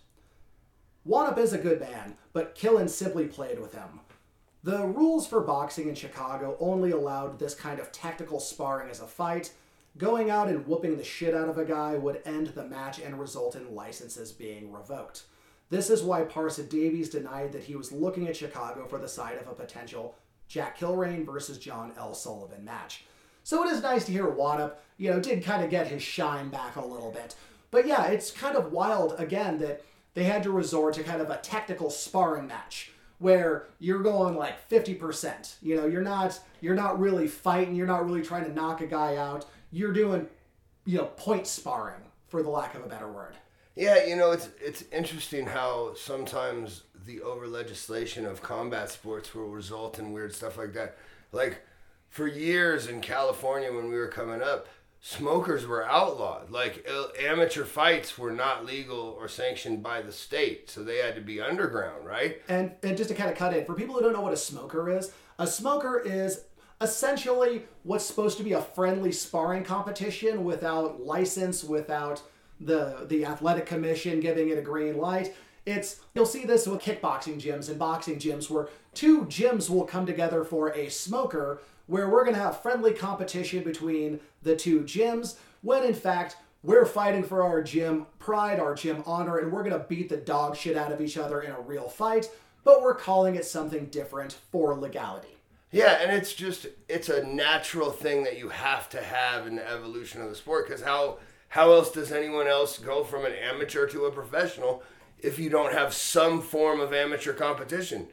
[1.08, 4.02] Wannop is a good man, but Killen simply played with him.
[4.62, 9.08] The rules for boxing in Chicago only allowed this kind of tactical sparring as a
[9.08, 9.52] fight.
[9.98, 13.20] Going out and whooping the shit out of a guy would end the match and
[13.20, 15.24] result in licenses being revoked.
[15.70, 19.38] This is why Parson Davies denied that he was looking at Chicago for the side
[19.38, 20.16] of a potential
[20.48, 22.14] Jack Kilrain versus John L.
[22.14, 23.06] Sullivan match.
[23.44, 26.50] So it is nice to hear Wadup, you know, did kind of get his shine
[26.50, 27.36] back a little bit.
[27.72, 29.84] But yeah, it's kind of wild again that
[30.16, 34.68] they had to resort to kind of a technical sparring match where you're going like
[34.70, 35.56] 50%.
[35.62, 38.88] You know, you're not you're not really fighting, you're not really trying to knock a
[38.88, 39.46] guy out.
[39.72, 40.28] You're doing,
[40.86, 43.36] you know, point sparring for the lack of a better word.
[43.80, 49.48] Yeah, you know, it's it's interesting how sometimes the over legislation of combat sports will
[49.48, 50.98] result in weird stuff like that.
[51.32, 51.62] Like
[52.10, 54.68] for years in California when we were coming up,
[55.00, 56.52] smokers were outlawed.
[56.52, 56.86] Like
[57.26, 61.40] amateur fights were not legal or sanctioned by the state, so they had to be
[61.40, 62.42] underground, right?
[62.50, 64.38] And and just to kind of cut in for people who don't know what a
[64.38, 66.44] smoker is, a smoker is
[66.82, 72.22] essentially what's supposed to be a friendly sparring competition without license, without
[72.60, 75.36] the the athletic commission giving it a green light.
[75.66, 80.06] It's you'll see this with kickboxing gyms and boxing gyms where two gyms will come
[80.06, 85.38] together for a smoker where we're going to have friendly competition between the two gyms
[85.62, 89.80] when in fact we're fighting for our gym pride, our gym honor, and we're going
[89.80, 92.30] to beat the dog shit out of each other in a real fight,
[92.66, 95.38] but we're calling it something different for legality.
[95.72, 99.70] Yeah, and it's just it's a natural thing that you have to have in the
[99.70, 101.20] evolution of the sport because how
[101.50, 104.84] how else does anyone else go from an amateur to a professional
[105.18, 108.08] if you don't have some form of amateur competition?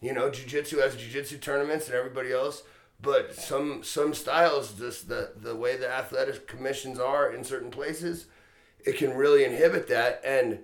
[0.00, 2.62] You know, jiu-jitsu has jiu-jitsu tournaments and everybody else,
[3.00, 8.26] but some some styles, just the the way the athletic commissions are in certain places,
[8.84, 10.20] it can really inhibit that.
[10.24, 10.60] And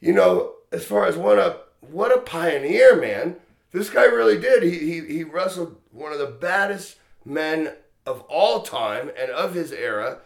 [0.00, 3.36] you know, as far as what a what a pioneer, man!
[3.72, 4.62] This guy really did.
[4.62, 7.74] He he he wrestled one of the baddest men
[8.06, 10.20] of all time and of his era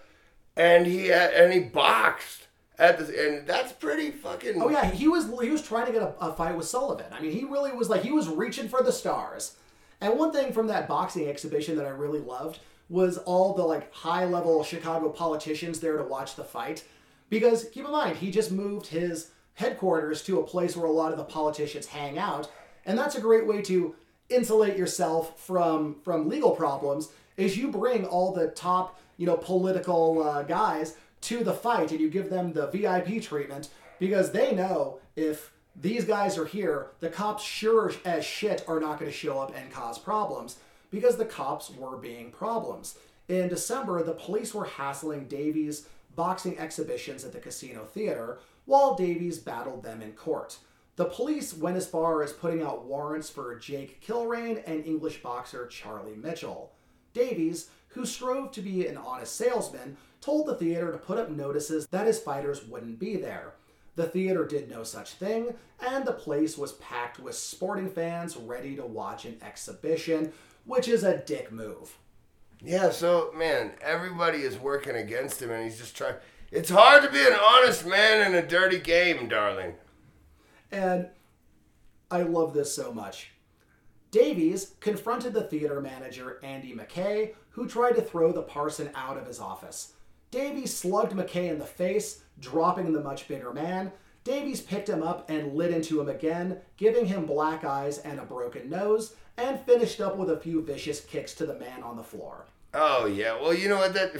[0.56, 4.60] and he had, and he boxed at this, and that's pretty fucking.
[4.60, 7.06] Oh yeah, he was he was trying to get a, a fight with Sullivan.
[7.12, 9.56] I mean, he really was like he was reaching for the stars.
[10.00, 13.92] And one thing from that boxing exhibition that I really loved was all the like
[13.94, 16.84] high level Chicago politicians there to watch the fight.
[17.30, 21.12] Because keep in mind, he just moved his headquarters to a place where a lot
[21.12, 22.50] of the politicians hang out,
[22.84, 23.94] and that's a great way to
[24.28, 27.10] insulate yourself from from legal problems.
[27.36, 32.00] Is you bring all the top you know, political uh, guys to the fight and
[32.00, 36.88] you give them the VIP treatment because they know if these guys are here.
[37.00, 40.58] The cops, sure as shit, are not going to show up and cause problems
[40.90, 42.96] because the cops were being problems.
[43.28, 49.38] In December, the police were hassling Davies' boxing exhibitions at the Casino Theater while Davies
[49.38, 50.58] battled them in court.
[50.96, 55.66] The police went as far as putting out warrants for Jake Kilrain and English boxer
[55.66, 56.72] Charlie Mitchell.
[57.14, 61.86] Davies, who strove to be an honest salesman, told the theater to put up notices
[61.90, 63.54] that his fighters wouldn't be there.
[63.94, 68.74] The theater did no such thing, and the place was packed with sporting fans ready
[68.76, 70.32] to watch an exhibition,
[70.64, 71.96] which is a dick move.
[72.64, 76.14] Yeah, so man, everybody is working against him, and he's just trying.
[76.50, 79.74] It's hard to be an honest man in a dirty game, darling.
[80.70, 81.08] And
[82.10, 83.31] I love this so much.
[84.12, 89.26] Davies confronted the theater manager, Andy McKay, who tried to throw the parson out of
[89.26, 89.94] his office.
[90.30, 93.90] Davies slugged McKay in the face, dropping the much bigger man.
[94.22, 98.24] Davies picked him up and lit into him again, giving him black eyes and a
[98.24, 102.04] broken nose, and finished up with a few vicious kicks to the man on the
[102.04, 102.44] floor.
[102.74, 104.12] Oh yeah, well you know what that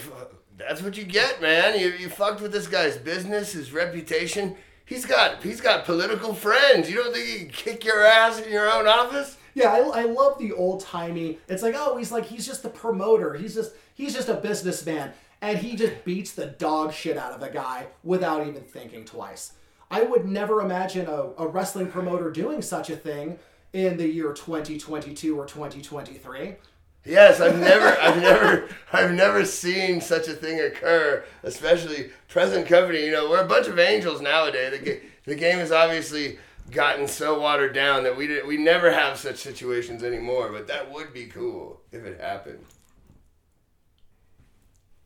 [0.57, 1.79] that's what you get, man.
[1.79, 4.57] You you fucked with this guy's business, his reputation.
[4.87, 6.91] He's got he's got political friends.
[6.91, 9.37] You don't think he can kick your ass in your own office?
[9.55, 11.39] Yeah, I, I love the old timey.
[11.49, 13.35] It's like, oh, he's like he's just the promoter.
[13.35, 17.41] He's just he's just a businessman, and he just beats the dog shit out of
[17.41, 19.53] the guy without even thinking twice.
[19.91, 23.39] I would never imagine a, a wrestling promoter doing such a thing
[23.75, 26.57] in the year 2022 or 2023.
[27.05, 31.25] Yes, I've never, I've never, I've never seen such a thing occur.
[31.43, 33.05] Especially present company.
[33.05, 34.81] You know, we're a bunch of angels nowadays.
[34.83, 36.39] The, the game is obviously
[36.71, 40.51] gotten so watered down that we did, we never have such situations anymore.
[40.51, 42.65] But that would be cool if it happened.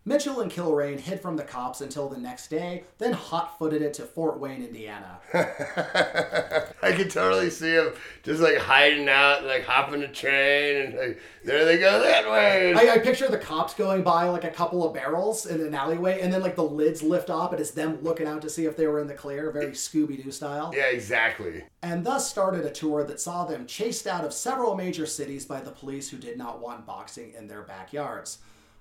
[0.08, 3.92] Mitchell and Kilrain hid from the cops until the next day, then hot footed it
[3.94, 5.18] to Fort Wayne, Indiana.
[5.34, 7.92] I could totally see him
[8.22, 12.72] just like hiding out, like hopping a train, and like, there they go that way.
[12.74, 16.20] I, I picture the cops going by like a couple of barrels in an alleyway,
[16.20, 18.76] and then like the lids lift off, and it's them looking out to see if
[18.76, 20.72] they were in the clear, very Scooby Doo style.
[20.72, 21.64] yeah, exactly.
[21.82, 25.60] And thus started a tour that saw them chased out of several major cities by
[25.60, 28.38] the police who did not want boxing in their backyards.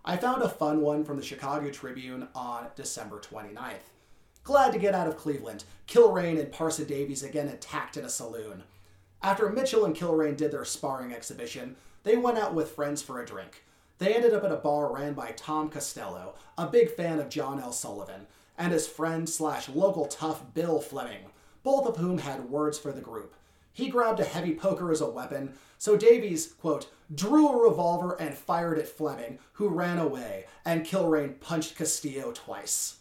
[0.08, 3.90] I found a fun one from the Chicago Tribune on December 29th.
[4.44, 5.64] Glad to get out of Cleveland.
[5.88, 8.66] Kilrain and Parson Davies again attacked in a saloon.
[9.24, 13.26] After Mitchell and Kilrain did their sparring exhibition, they went out with friends for a
[13.26, 13.64] drink.
[13.98, 17.60] They ended up at a bar ran by Tom Costello, a big fan of John
[17.60, 17.72] L.
[17.72, 18.28] Sullivan,
[18.60, 21.32] and his friend slash local tough Bill Fleming,
[21.64, 23.34] both of whom had words for the group.
[23.74, 28.34] He grabbed a heavy poker as a weapon, so Davies, quote, drew a revolver and
[28.34, 32.98] fired at Fleming, who ran away, and Kilrain punched Costello twice.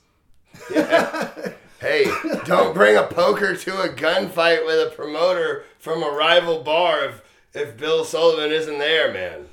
[1.81, 2.07] Hey,
[2.47, 7.23] don't bring a poker to a gunfight with a promoter from a rival bar if
[7.53, 9.49] if Bill Sullivan isn't there, man.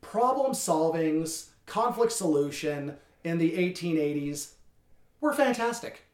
[0.00, 4.54] Problem solvings, conflict solution in the 1880s
[5.20, 6.06] were fantastic.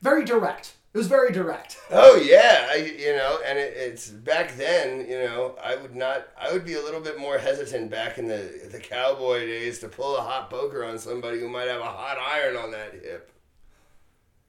[0.00, 0.74] Very direct.
[0.94, 1.78] It was very direct.
[1.94, 5.06] Oh yeah, I, you know, and it, it's back then.
[5.08, 6.28] You know, I would not.
[6.40, 9.88] I would be a little bit more hesitant back in the the cowboy days to
[9.88, 13.30] pull a hot poker on somebody who might have a hot iron on that hip.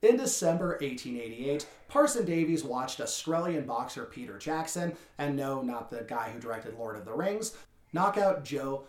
[0.02, 6.30] In December 1888, Parson Davies watched Australian boxer Peter Jackson, and no, not the guy
[6.30, 7.56] who directed Lord of the Rings,
[7.94, 8.84] knock out Joe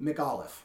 [0.00, 0.62] McAuliffe.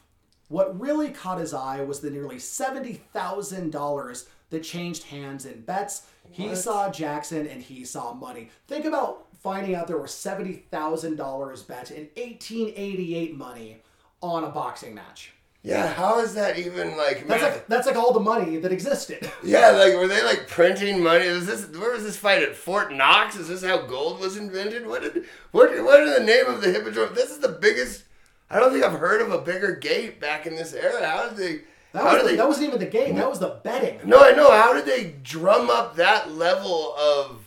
[0.48, 6.06] What really caught his eye was the nearly $70,000 that changed hands in bets.
[6.32, 6.58] He What?
[6.58, 8.50] saw Jackson and he saw money.
[8.66, 13.82] Think about finding out there were $70,000 bet in 1888 money
[14.20, 15.32] on a boxing match.
[15.64, 17.28] Yeah, how is that even like?
[17.28, 19.30] That's like that's like all the money that existed.
[19.44, 21.28] yeah, like were they like printing money?
[21.28, 23.36] Was this where was this fight at Fort Knox?
[23.36, 24.88] Is this how gold was invented?
[24.88, 27.14] What did what what in the name of the hippodrome?
[27.14, 28.02] This is the biggest.
[28.50, 31.06] I don't think I've heard of a bigger gate back in this era.
[31.06, 31.60] How did they?
[31.92, 33.16] That, was the, they, that wasn't even the game.
[33.16, 34.00] That was the betting.
[34.04, 34.50] No, I know.
[34.50, 37.38] How did they drum up that level of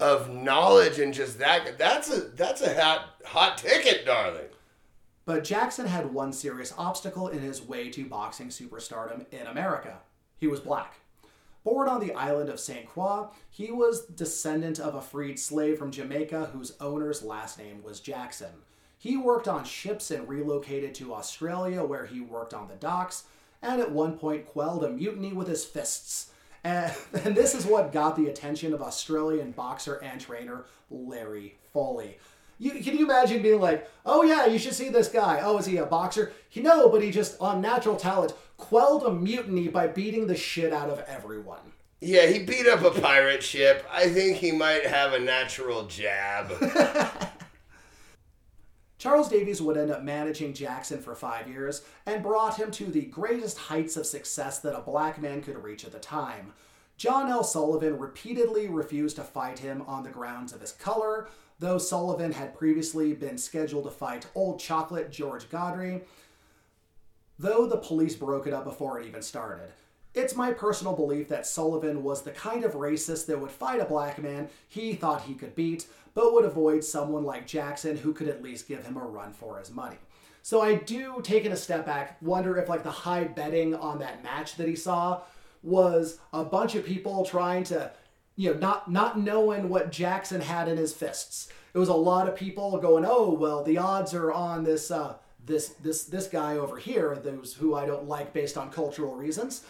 [0.00, 1.78] of knowledge and just that?
[1.78, 4.46] That's a that's a hot hot ticket, darling.
[5.24, 10.00] But Jackson had one serious obstacle in his way to boxing superstardom in America.
[10.36, 10.98] He was black.
[11.64, 12.86] Born on the island of St.
[12.86, 18.00] Croix, he was descendant of a freed slave from Jamaica whose owner's last name was
[18.00, 18.52] Jackson.
[18.98, 23.24] He worked on ships and relocated to Australia where he worked on the docks
[23.64, 26.30] and at one point quelled a mutiny with his fists.
[26.62, 26.92] And,
[27.24, 32.18] and this is what got the attention of Australian boxer and trainer Larry Foley.
[32.58, 35.40] You, can you imagine being like, oh yeah, you should see this guy.
[35.42, 36.32] Oh, is he a boxer?
[36.48, 40.72] He no, but he just on natural talent quelled a mutiny by beating the shit
[40.72, 41.72] out of everyone.
[42.00, 43.84] Yeah, he beat up a pirate ship.
[43.90, 46.52] I think he might have a natural jab.
[49.04, 53.02] Charles Davies would end up managing Jackson for five years and brought him to the
[53.02, 56.54] greatest heights of success that a black man could reach at the time.
[56.96, 57.44] John L.
[57.44, 61.28] Sullivan repeatedly refused to fight him on the grounds of his color,
[61.58, 66.00] though Sullivan had previously been scheduled to fight Old Chocolate George Godfrey,
[67.38, 69.68] though the police broke it up before it even started.
[70.14, 73.84] It's my personal belief that Sullivan was the kind of racist that would fight a
[73.84, 78.28] black man he thought he could beat, but would avoid someone like Jackson who could
[78.28, 79.96] at least give him a run for his money.
[80.42, 84.22] So I do, taking a step back, wonder if like the high betting on that
[84.22, 85.22] match that he saw
[85.64, 87.90] was a bunch of people trying to,
[88.36, 91.48] you know, not not knowing what Jackson had in his fists.
[91.72, 95.14] It was a lot of people going, "Oh, well, the odds are on this uh,
[95.44, 99.64] this this this guy over here, those who I don't like based on cultural reasons."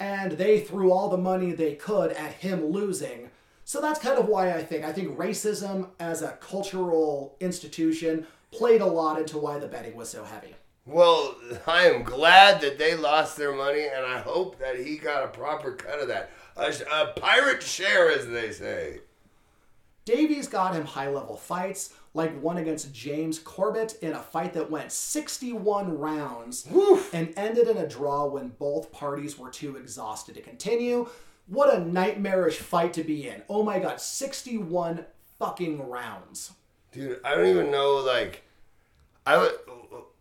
[0.00, 3.30] And they threw all the money they could at him losing.
[3.64, 8.80] So that's kind of why I think I think racism as a cultural institution played
[8.80, 10.56] a lot into why the betting was so heavy.
[10.86, 11.36] Well,
[11.66, 15.28] I am glad that they lost their money, and I hope that he got a
[15.28, 16.30] proper cut of that.
[16.56, 19.00] A, a pirate share, as they say.
[20.04, 24.70] Davies got him high level fights, like one against James Corbett in a fight that
[24.70, 27.14] went 61 rounds Woof.
[27.14, 31.08] and ended in a draw when both parties were too exhausted to continue.
[31.46, 33.42] What a nightmarish fight to be in.
[33.48, 35.04] Oh my god, 61
[35.38, 36.52] fucking rounds.
[36.92, 38.42] Dude, I don't even know, like,
[39.26, 39.52] I would.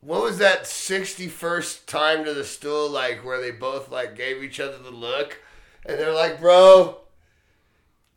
[0.02, 4.60] What was that 61st time to the stool like where they both like gave each
[4.62, 5.42] other the look
[5.86, 7.00] and they're like, bro,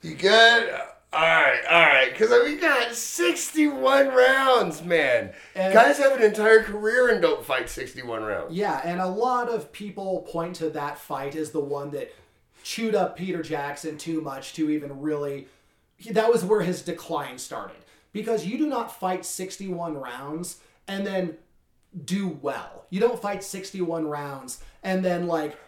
[0.00, 0.72] you good?
[1.14, 2.10] All right, all right.
[2.10, 5.32] Because we got 61 rounds, man.
[5.54, 8.54] And- Guys have an entire career and don't fight 61 rounds.
[8.54, 12.14] Yeah, and a lot of people point to that fight as the one that
[12.62, 15.48] chewed up Peter Jackson too much to even really.
[16.10, 17.76] That was where his decline started.
[18.12, 20.58] Because you do not fight 61 rounds
[20.88, 21.36] and then
[22.04, 22.86] do well.
[22.90, 25.58] You don't fight 61 rounds and then, like,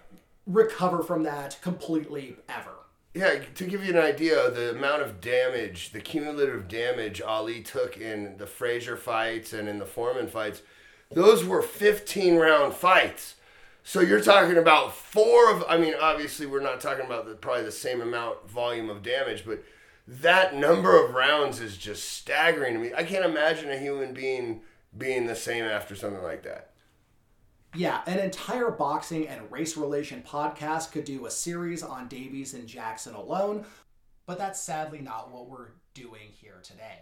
[0.47, 2.74] recover from that completely ever.
[3.15, 7.97] Yeah, to give you an idea, the amount of damage, the cumulative damage Ali took
[7.97, 10.63] in the Frazier fights and in the Foreman fights,
[11.13, 13.37] those were 15 round fights.
[13.85, 17.65] So you're talking about four of, I mean, obviously we're not talking about the, probably
[17.65, 19.63] the same amount volume of damage, but
[20.09, 22.93] that number of rounds is just staggering to me.
[22.97, 24.63] I can't imagine a human being
[24.97, 26.71] being the same after something like that.
[27.77, 32.69] Yeah, an entire boxing and race relation podcast could do a series on Davies and
[32.69, 33.65] Jackson alone,
[34.27, 37.01] but that's sadly not what we're doing here today.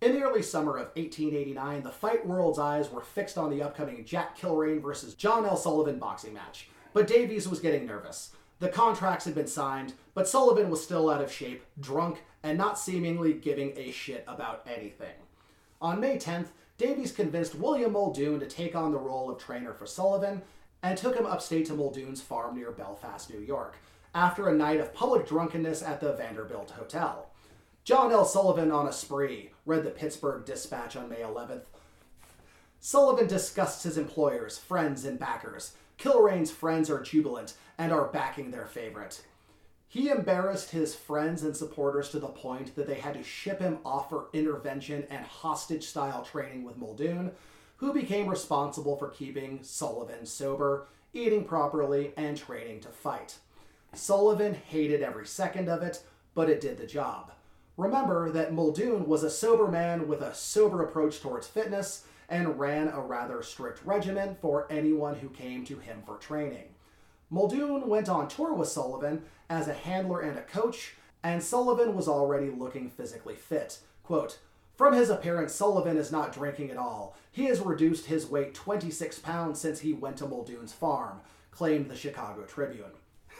[0.00, 4.02] In the early summer of 1889, the fight world's eyes were fixed on the upcoming
[4.06, 5.58] Jack Kilrain versus John L.
[5.58, 8.30] Sullivan boxing match, but Davies was getting nervous.
[8.60, 12.78] The contracts had been signed, but Sullivan was still out of shape, drunk, and not
[12.78, 15.16] seemingly giving a shit about anything.
[15.82, 16.48] On May 10th,
[16.80, 20.40] Davies convinced William Muldoon to take on the role of trainer for Sullivan
[20.82, 23.76] and took him upstate to Muldoon's farm near Belfast, New York,
[24.14, 27.28] after a night of public drunkenness at the Vanderbilt Hotel.
[27.84, 28.24] John L.
[28.24, 31.64] Sullivan on a spree, read the Pittsburgh Dispatch on May 11th.
[32.80, 35.74] Sullivan disgusts his employers, friends, and backers.
[35.98, 39.22] Kilrain's friends are jubilant and are backing their favorite.
[39.90, 43.80] He embarrassed his friends and supporters to the point that they had to ship him
[43.84, 47.32] off for intervention and hostage style training with Muldoon,
[47.78, 53.38] who became responsible for keeping Sullivan sober, eating properly, and training to fight.
[53.92, 56.04] Sullivan hated every second of it,
[56.36, 57.32] but it did the job.
[57.76, 62.86] Remember that Muldoon was a sober man with a sober approach towards fitness and ran
[62.86, 66.68] a rather strict regimen for anyone who came to him for training.
[67.30, 72.08] Muldoon went on tour with Sullivan as a handler and a coach, and Sullivan was
[72.08, 73.78] already looking physically fit.
[74.02, 74.38] Quote,
[74.76, 77.16] from his appearance, Sullivan is not drinking at all.
[77.30, 81.20] He has reduced his weight 26 pounds since he went to Muldoon's farm,
[81.50, 82.92] claimed the Chicago Tribune.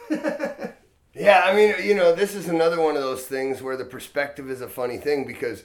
[1.13, 4.49] Yeah, I mean, you know, this is another one of those things where the perspective
[4.49, 5.63] is a funny thing because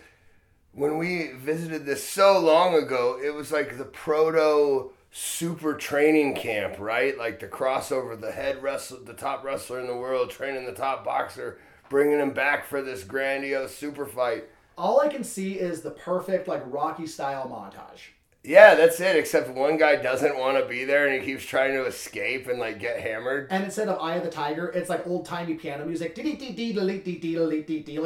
[0.72, 6.78] when we visited this so long ago, it was like the proto super training camp,
[6.78, 7.16] right?
[7.16, 11.06] Like the crossover, the head wrestler, the top wrestler in the world, training the top
[11.06, 11.58] boxer,
[11.88, 14.44] bringing him back for this grandiose super fight.
[14.76, 18.10] All I can see is the perfect, like, Rocky style montage.
[18.44, 19.16] Yeah, that's it.
[19.16, 22.60] Except one guy doesn't want to be there and he keeps trying to escape and
[22.60, 23.48] like get hammered.
[23.50, 26.16] And instead of Eye of the Tiger, it's like old timey piano music.
[26.16, 26.28] Like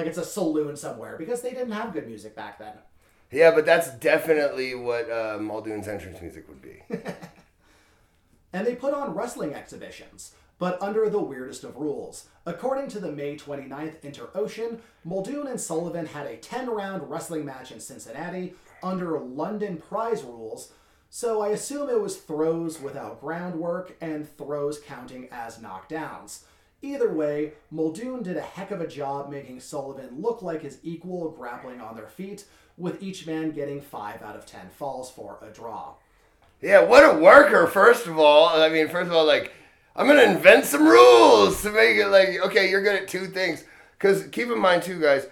[0.07, 2.73] it's a saloon somewhere because they didn't have good music back then.
[3.31, 6.83] Yeah, but that's definitely what uh, Muldoon's entrance music would be.
[8.53, 10.35] And they put on wrestling exhibitions.
[10.59, 12.26] but under the weirdest of rules.
[12.45, 17.81] According to the May 29th Inter-Ocean, Muldoon and Sullivan had a 10-round wrestling match in
[17.81, 20.72] Cincinnati under London prize rules,
[21.09, 26.43] so I assume it was throws without groundwork and throws counting as knockdowns.
[26.83, 31.31] Either way, Muldoon did a heck of a job making Sullivan look like his equal
[31.31, 32.45] grappling on their feet,
[32.81, 35.95] with each man getting 5 out of 10 falls for a draw.
[36.61, 38.49] Yeah, what a worker, first of all.
[38.49, 39.53] I mean, first of all, like,
[39.95, 43.26] I'm going to invent some rules to make it like, okay, you're good at two
[43.26, 43.64] things.
[43.93, 45.26] Because keep in mind, too, guys,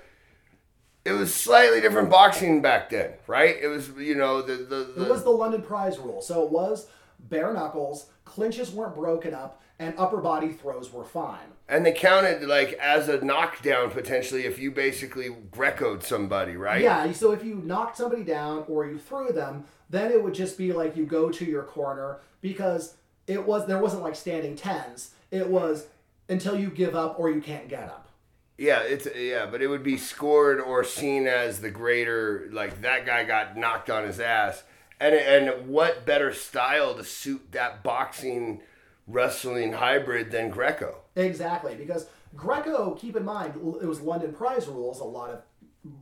[1.05, 3.57] it was slightly different boxing back then, right?
[3.61, 4.57] It was, you know, the.
[4.57, 6.21] the, the It was the London prize rule.
[6.21, 6.87] So it was
[7.19, 11.53] bare knuckles, clinches weren't broken up, and upper body throws were fine.
[11.69, 16.83] and they counted, like, as a knockdown potentially if you basically Grecoed somebody, right?
[16.83, 20.59] Yeah, so if you knocked somebody down or you threw them, then it would just
[20.59, 25.15] be like you go to your corner because it was there wasn't like standing tens.
[25.31, 25.87] It was
[26.29, 28.09] until you give up or you can't get up.
[28.57, 33.07] Yeah, it's yeah, but it would be scored or seen as the greater like that
[33.07, 34.65] guy got knocked on his ass.
[34.99, 38.63] And and what better style to suit that boxing
[39.09, 40.99] wrestling hybrid than Greco?
[41.17, 42.07] Exactly, because
[42.37, 45.43] Greco, keep in mind, it was London prize rules, a lot of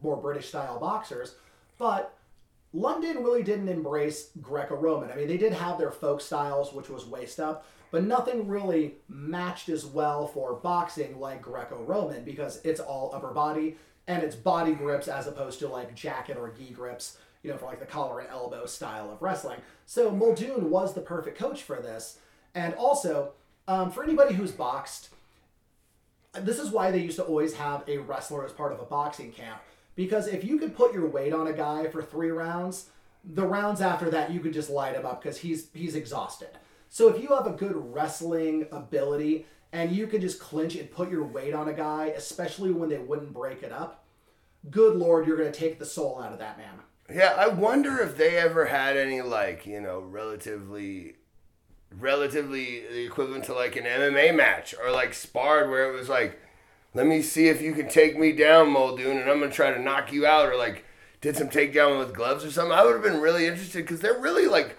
[0.03, 1.37] more British style boxers,
[1.79, 2.19] but
[2.73, 5.11] London really didn't embrace Greco Roman.
[5.11, 8.97] I mean, they did have their folk styles, which was waist up, but nothing really
[9.09, 13.77] matched as well for boxing like Greco Roman because it's all upper body
[14.09, 17.67] and it's body grips as opposed to like jacket or gi grips, you know, for
[17.67, 19.61] like the collar and elbow style of wrestling.
[19.87, 22.19] So Muldoon was the perfect coach for this.
[22.57, 23.35] And also,
[23.69, 25.11] um, for anybody who's boxed,
[26.33, 29.31] this is why they used to always have a wrestler as part of a boxing
[29.31, 29.61] camp.
[29.95, 32.91] Because if you could put your weight on a guy for three rounds
[33.27, 36.51] the rounds after that you could just light him up because he's he's exhausted.
[36.89, 41.11] So if you have a good wrestling ability and you can just clinch and put
[41.11, 44.05] your weight on a guy especially when they wouldn't break it up
[44.71, 46.79] good lord you're to take the soul out of that man.
[47.13, 51.17] Yeah, I wonder if they ever had any like, you know, relatively
[51.99, 56.39] relatively the equivalent to like an MMA match or like sparred where it was like
[56.97, 59.81] let me see if you can take me down, Muldoon, and I'm gonna try to
[59.81, 60.85] knock you out, or like
[61.21, 62.73] did some takedown with gloves or something.
[62.73, 64.77] I would have been really interested because they're really like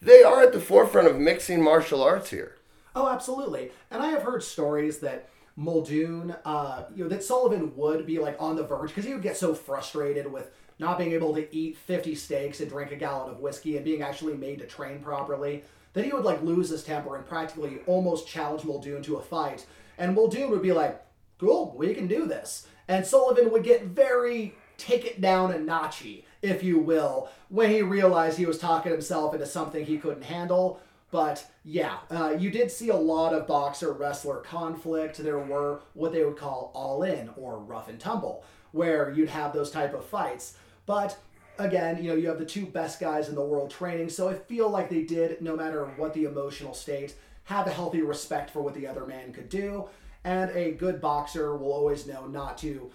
[0.00, 2.56] they are at the forefront of mixing martial arts here.
[2.96, 3.70] Oh, absolutely.
[3.90, 8.36] And I have heard stories that Muldoon, uh, you know, that Sullivan would be like
[8.40, 11.76] on the verge because he would get so frustrated with not being able to eat
[11.76, 15.64] 50 steaks and drink a gallon of whiskey and being actually made to train properly
[15.92, 19.66] that he would like lose his temper and practically almost challenge Muldoon to a fight.
[19.96, 21.02] And Muldoon would be like,
[21.38, 22.66] cool, we can do this.
[22.86, 27.82] And Sullivan would get very take it down a notchy, if you will, when he
[27.82, 30.80] realized he was talking himself into something he couldn't handle.
[31.10, 35.18] But yeah, uh, you did see a lot of boxer wrestler conflict.
[35.18, 39.52] There were what they would call all in or rough and tumble, where you'd have
[39.52, 40.54] those type of fights.
[40.86, 41.18] But
[41.58, 44.34] again, you know, you have the two best guys in the world training, so I
[44.34, 48.60] feel like they did, no matter what the emotional state, have a healthy respect for
[48.60, 49.88] what the other man could do.
[50.24, 52.90] And a good boxer will always know not to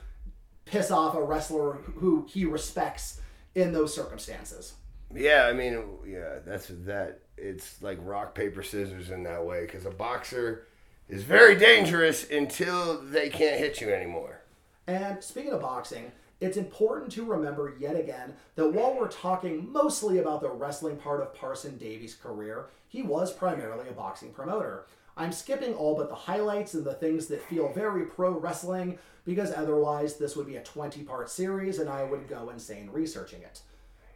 [0.66, 3.20] piss off a wrestler who he respects
[3.56, 4.74] in those circumstances.
[5.14, 7.20] Yeah, I mean, yeah, that's that.
[7.38, 10.68] It's like rock paper scissors in that way because a boxer
[11.10, 14.42] is very dangerous until they can't hit you anymore.
[14.88, 16.12] And speaking of boxing,
[16.44, 21.22] it's important to remember yet again that while we're talking mostly about the wrestling part
[21.22, 24.86] of Parson Davies' career, he was primarily a boxing promoter.
[25.16, 29.54] I'm skipping all but the highlights and the things that feel very pro wrestling because
[29.54, 33.62] otherwise this would be a 20 part series and I would go insane researching it.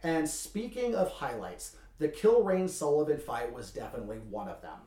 [0.02, 4.80] And speaking of highlights, the Kilrain Sullivan fight was definitely one of them.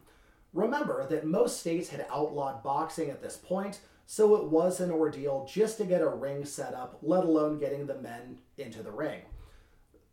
[0.53, 3.79] Remember that most states had outlawed boxing at this point,
[4.11, 7.85] so it was an ordeal just to get a ring set up, let alone getting
[7.85, 9.21] the men into the ring.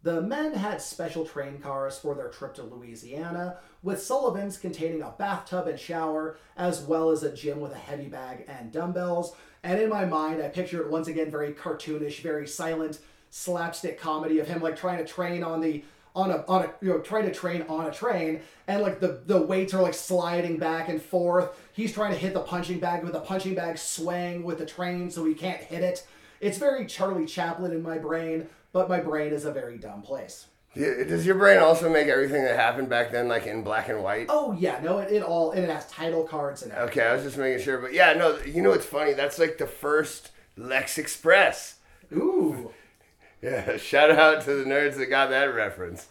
[0.05, 5.12] The men had special train cars for their trip to Louisiana, with Sullivan's containing a
[5.18, 9.34] bathtub and shower, as well as a gym with a heavy bag and dumbbells.
[9.64, 14.38] And in my mind, I picture it once again very cartoonish, very silent slapstick comedy
[14.38, 15.82] of him like trying to train on the
[16.14, 19.20] on a on a you know trying to train on a train and like the
[19.26, 23.04] the weights are like sliding back and forth he's trying to hit the punching bag
[23.04, 26.04] with the punching bag swaying with the train so he can't hit it
[26.40, 30.46] it's very charlie chaplin in my brain but my brain is a very dumb place
[30.74, 34.26] Does your brain also make everything that happened back then like in black and white?
[34.28, 37.00] oh yeah no it, it all and it has title cards and everything.
[37.00, 39.12] Okay, I was just making sure, but yeah, no, you know what's funny?
[39.14, 41.76] That's like the first Lex Express.
[42.12, 42.72] ooh
[43.42, 46.08] Yeah, shout out to the nerds that got that reference.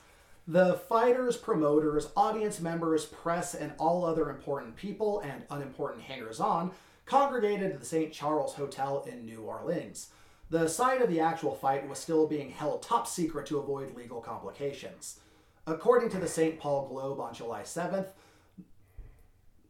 [0.50, 6.72] The fighters, promoters, audience members, press, and all other important people and unimportant hangers on
[7.06, 8.14] congregated at the St.
[8.14, 10.08] Charles Hotel in New Orleans.
[10.50, 14.22] The site of the actual fight was still being held top secret to avoid legal
[14.22, 15.20] complications.
[15.66, 16.58] According to the St.
[16.58, 18.08] Paul Globe on July 7th,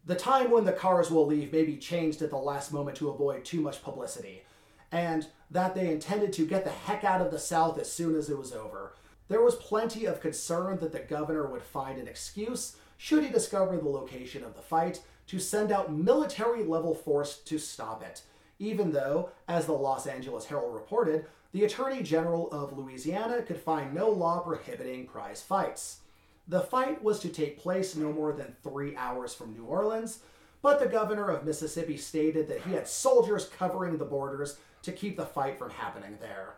[0.05, 3.09] the time when the cars will leave may be changed at the last moment to
[3.09, 4.43] avoid too much publicity,
[4.91, 8.29] and that they intended to get the heck out of the South as soon as
[8.29, 8.93] it was over.
[9.29, 13.77] There was plenty of concern that the governor would find an excuse, should he discover
[13.77, 18.21] the location of the fight, to send out military level force to stop it,
[18.59, 23.93] even though, as the Los Angeles Herald reported, the Attorney General of Louisiana could find
[23.93, 25.99] no law prohibiting prize fights.
[26.47, 30.19] The fight was to take place no more than three hours from New Orleans,
[30.61, 35.17] but the governor of Mississippi stated that he had soldiers covering the borders to keep
[35.17, 36.55] the fight from happening there.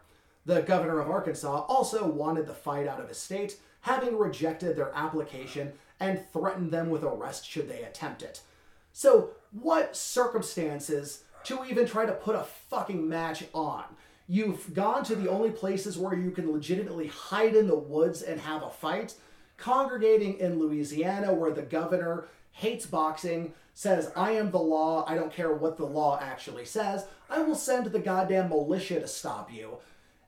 [0.50, 4.92] The governor of Arkansas also wanted the fight out of his state, having rejected their
[4.96, 8.42] application and threatened them with arrest should they attempt it.
[8.92, 13.84] So, what circumstances to even try to put a fucking match on?
[14.28, 18.42] You've gone to the only places where you can legitimately hide in the woods and
[18.42, 19.14] have a fight,
[19.58, 25.32] congregating in Louisiana where the governor hates boxing, says, I am the law, I don't
[25.32, 29.78] care what the law actually says, I will send the goddamn militia to stop you.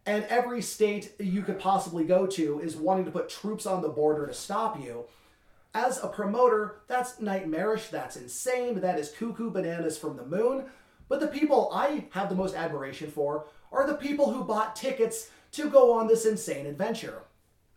[0.05, 3.89] And every state you could possibly go to is wanting to put troops on the
[3.89, 5.05] border to stop you.
[5.73, 10.65] As a promoter, that's nightmarish, that's insane, that is cuckoo bananas from the moon.
[11.07, 15.29] But the people I have the most admiration for are the people who bought tickets
[15.53, 17.23] to go on this insane adventure.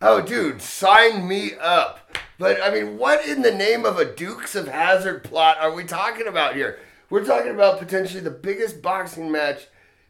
[0.01, 2.17] Oh, dude, sign me up.
[2.37, 5.85] But I mean, what in the name of a Dukes of Hazzard plot are we
[5.85, 6.79] talking about here?
[7.09, 9.67] We're talking about potentially the biggest boxing match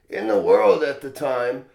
[0.09, 1.66] in the world at the time,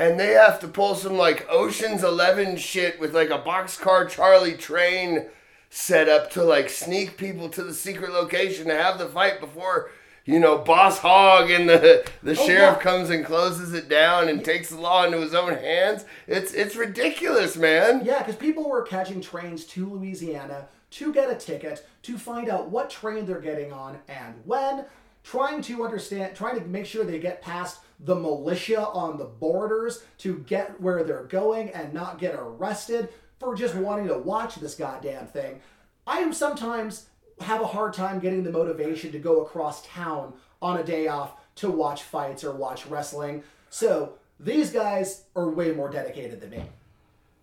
[0.00, 4.54] and they have to pull some like Ocean's Eleven shit with like a boxcar Charlie
[4.56, 5.26] train
[5.68, 9.90] set up to like sneak people to the secret location to have the fight before
[10.26, 12.82] you know, Boss Hog and the the Oh, sheriff yeah.
[12.82, 16.04] comes and closes it down and takes the law into his own hands.
[16.26, 18.02] It's it's ridiculous, man.
[18.04, 22.68] Yeah, because people were catching trains to Louisiana to get a ticket to find out
[22.68, 24.84] what train they're getting on and when,
[25.24, 30.02] trying to understand, trying to make sure they get past the militia on the borders
[30.18, 34.74] to get where they're going and not get arrested for just wanting to watch this
[34.74, 35.60] goddamn thing.
[36.06, 37.06] I am sometimes
[37.40, 41.34] have a hard time getting the motivation to go across town on a day off
[41.56, 43.42] to watch fights or watch wrestling.
[43.70, 46.64] So these guys are way more dedicated than me.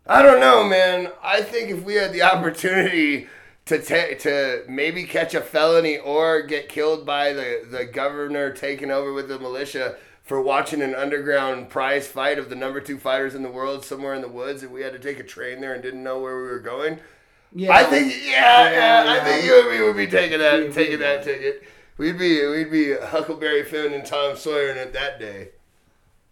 [0.05, 1.11] I don't know, man.
[1.21, 3.27] I think if we had the opportunity
[3.65, 8.89] to ta- to maybe catch a felony or get killed by the, the governor taking
[8.89, 9.97] over with the militia
[10.27, 14.13] for watching an underground prize fight of the number two fighters in the world somewhere
[14.13, 16.35] in the woods, and we had to take a train there and didn't know where
[16.35, 16.99] we were going.
[17.53, 20.59] Yeah, I think, yeah, yeah, Yeah, I think you and me would be taking that,
[20.59, 21.63] We- we taking that ticket.
[21.97, 25.51] We'd be, we'd be Huckleberry Finn and Tom Sawyer in it that day.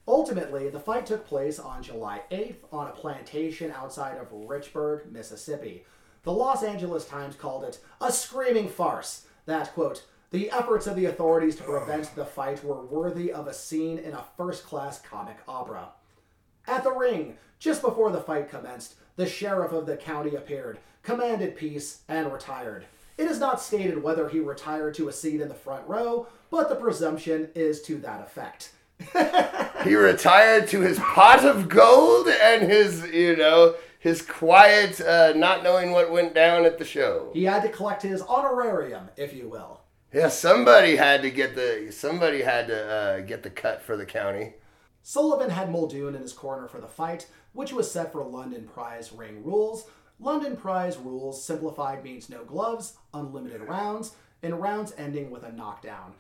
[0.08, 5.84] Ultimately, the fight took place on July 8th on a plantation outside of Richburg, Mississippi.
[6.24, 10.04] The Los Angeles Times called it a screaming farce that, quote,
[10.36, 14.12] the efforts of the authorities to prevent the fight were worthy of a scene in
[14.12, 15.88] a first class comic opera.
[16.68, 21.56] At the ring, just before the fight commenced, the sheriff of the county appeared, commanded
[21.56, 22.86] peace, and retired.
[23.18, 26.68] It is not stated whether he retired to a seat in the front row, but
[26.68, 28.74] the presumption is to that effect.
[29.86, 35.62] He retired to his pot of gold and his, you know, his quiet, uh, not
[35.62, 37.30] knowing what went down at the show.
[37.34, 39.82] He had to collect his honorarium, if you will.
[40.16, 44.06] Yeah, somebody had to get the somebody had to uh, get the cut for the
[44.06, 44.54] county.
[45.04, 49.12] Sullivan had Muldoon in his corner for the fight, which was set for London Prize
[49.12, 49.90] ring rules.
[50.22, 56.14] London Prize rules simplified means no gloves, unlimited rounds, and rounds ending with a knockdown.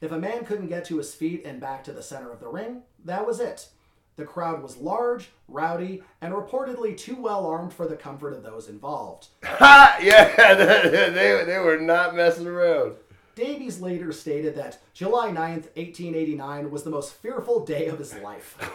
[0.00, 2.48] If a man couldn't get to his feet and back to the center of the
[2.48, 3.68] ring, that was it.
[4.16, 8.68] The crowd was large, rowdy, and reportedly too well armed for the comfort of those
[8.68, 9.28] involved.
[9.44, 9.98] Ha!
[10.02, 10.54] Yeah,
[11.10, 12.96] they they were not messing around.
[13.36, 18.58] Davies later stated that July 9th, 1889 was the most fearful day of his life.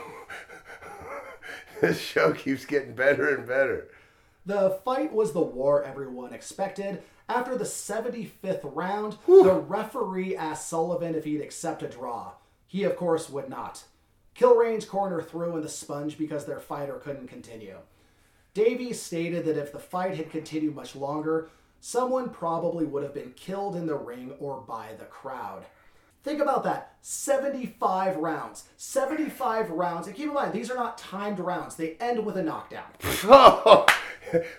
[1.81, 3.87] This show keeps getting better and better.
[4.45, 7.01] The fight was the war everyone expected.
[7.27, 12.33] After the 75th round, the referee asked Sullivan if he'd accept a draw.
[12.67, 13.85] He, of course, would not.
[14.35, 17.77] Kilrain's corner threw in the sponge because their fighter couldn't continue.
[18.53, 21.49] Davies stated that if the fight had continued much longer,
[21.81, 25.65] someone probably would have been killed in the ring or by the crowd.
[26.23, 26.95] Think about that.
[27.01, 28.65] 75 rounds.
[28.77, 30.05] 75 rounds.
[30.05, 31.75] And keep in mind, these are not timed rounds.
[31.75, 32.85] They end with a knockdown.
[33.23, 33.85] Oh,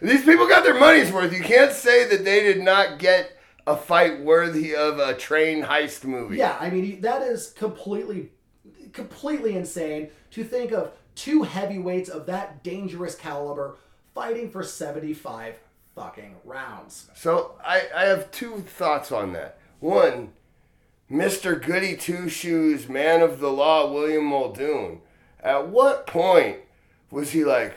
[0.03, 1.33] these people got their money's worth.
[1.33, 6.05] You can't say that they did not get a fight worthy of a train heist
[6.05, 6.37] movie.
[6.37, 8.33] Yeah, I mean, that is completely,
[8.93, 13.77] completely insane to think of two heavyweights of that dangerous caliber
[14.15, 15.59] fighting for 75
[15.95, 17.09] fucking rounds.
[17.15, 19.59] So I, I have two thoughts on that.
[19.81, 20.33] One,
[21.11, 21.61] Mr.
[21.61, 25.01] Goody Two Shoes, man of the law, William Muldoon.
[25.41, 26.59] At what point
[27.11, 27.75] was he like,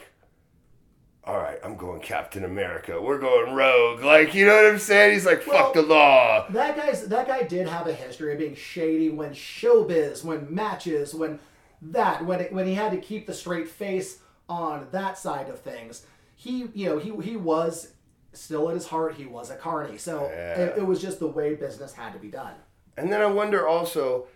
[1.23, 3.01] all right, I'm going Captain America.
[3.01, 4.03] We're going rogue.
[4.03, 5.13] Like, you know what I'm saying?
[5.13, 6.45] He's like, fuck Well, the law.
[6.49, 11.15] That guy's that guy did have a history of being shady when showbiz, when matches,
[11.15, 11.39] when
[11.81, 15.59] that, when it, when he had to keep the straight face on that side of
[15.59, 16.05] things.
[16.35, 17.93] He, you know, he he was
[18.35, 19.97] still at his heart he was a carny.
[19.97, 22.53] So it, it was just the way business had to be done.
[22.97, 24.27] And then I wonder also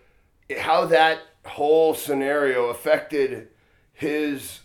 [0.58, 3.48] how that whole scenario affected
[3.92, 4.60] his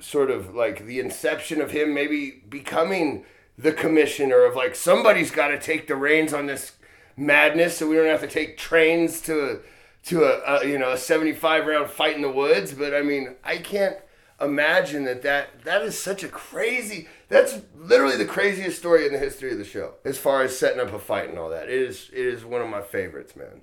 [0.00, 3.24] sort of like the inception of him maybe becoming
[3.56, 6.72] the commissioner of like somebody's got to take the reins on this
[7.16, 9.60] madness so we don't have to take trains to
[10.04, 13.34] to a, a you know a 75 round fight in the woods but i mean
[13.42, 13.96] i can't
[14.40, 19.18] imagine that that that is such a crazy that's literally the craziest story in the
[19.18, 21.74] history of the show as far as setting up a fight and all that it
[21.74, 23.62] is it is one of my favorites man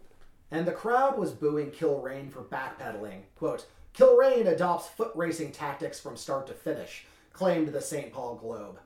[0.52, 3.24] And the crowd was booing Kilrain for backpedaling.
[3.36, 8.14] Quote, Kilrain adopts foot racing tactics from start to finish, claimed the St.
[8.14, 8.80] Paul Globe.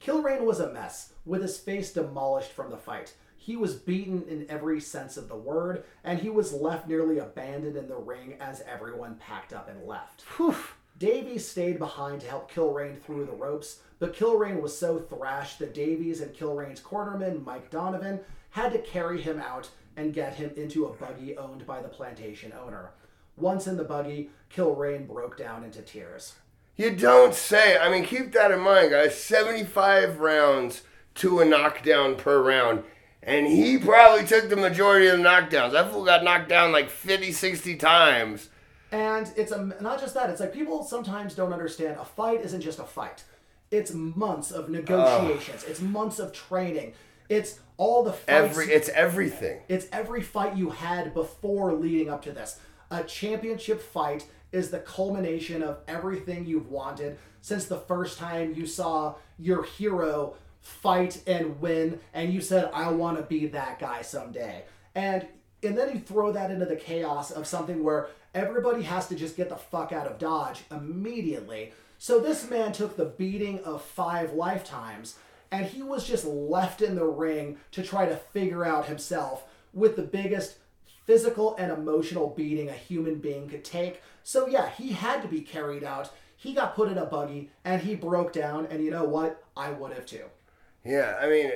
[0.00, 3.14] Kilrain was a mess, with his face demolished from the fight.
[3.36, 7.76] He was beaten in every sense of the word, and he was left nearly abandoned
[7.76, 10.22] in the ring as everyone packed up and left.
[10.98, 15.74] Davies stayed behind to help Kilrain through the ropes, but Kilrain was so thrashed that
[15.74, 18.20] Davies and Kilrain's cornerman, Mike Donovan,
[18.50, 22.52] had to carry him out and get him into a buggy owned by the plantation
[22.64, 22.90] owner.
[23.36, 26.36] Once in the buggy, Kilrain broke down into tears.
[26.76, 27.76] You don't say.
[27.76, 29.18] I mean, keep that in mind, guys.
[29.18, 30.82] 75 rounds
[31.16, 32.84] to a knockdown per round.
[33.22, 35.72] And he probably took the majority of the knockdowns.
[35.72, 38.50] That fool got knocked down like 50, 60 times.
[38.92, 42.60] And it's a, not just that, it's like people sometimes don't understand a fight isn't
[42.60, 43.24] just a fight.
[43.70, 46.94] It's months of negotiations, it's months of training,
[47.28, 48.28] it's all the fights.
[48.28, 49.60] Every It's everything.
[49.68, 52.58] It's every fight you had before leading up to this.
[52.90, 58.66] A championship fight is the culmination of everything you've wanted since the first time you
[58.66, 64.02] saw your hero fight and win and you said I want to be that guy
[64.02, 64.64] someday.
[64.94, 65.26] And
[65.62, 69.36] and then you throw that into the chaos of something where everybody has to just
[69.36, 71.72] get the fuck out of Dodge immediately.
[71.98, 75.16] So this man took the beating of five lifetimes
[75.50, 79.96] and he was just left in the ring to try to figure out himself with
[79.96, 80.58] the biggest
[81.06, 84.02] physical and emotional beating a human being could take.
[84.22, 86.10] So yeah, he had to be carried out.
[86.36, 89.42] He got put in a buggy and he broke down and you know what?
[89.56, 90.24] I would have too.
[90.84, 91.50] Yeah, I mean,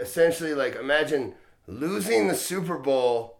[0.00, 1.34] essentially, like, imagine
[1.66, 3.39] losing the Super Bowl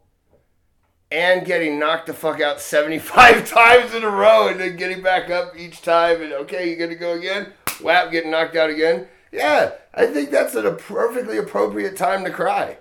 [1.11, 5.31] and getting knocked the fuck out 75 times in a row and then getting back
[5.31, 7.53] up each time and, okay, you're gonna go again?
[7.81, 9.09] Whap, getting knocked out again?
[9.33, 12.79] Yeah, I think that's a perfectly appropriate time to cry.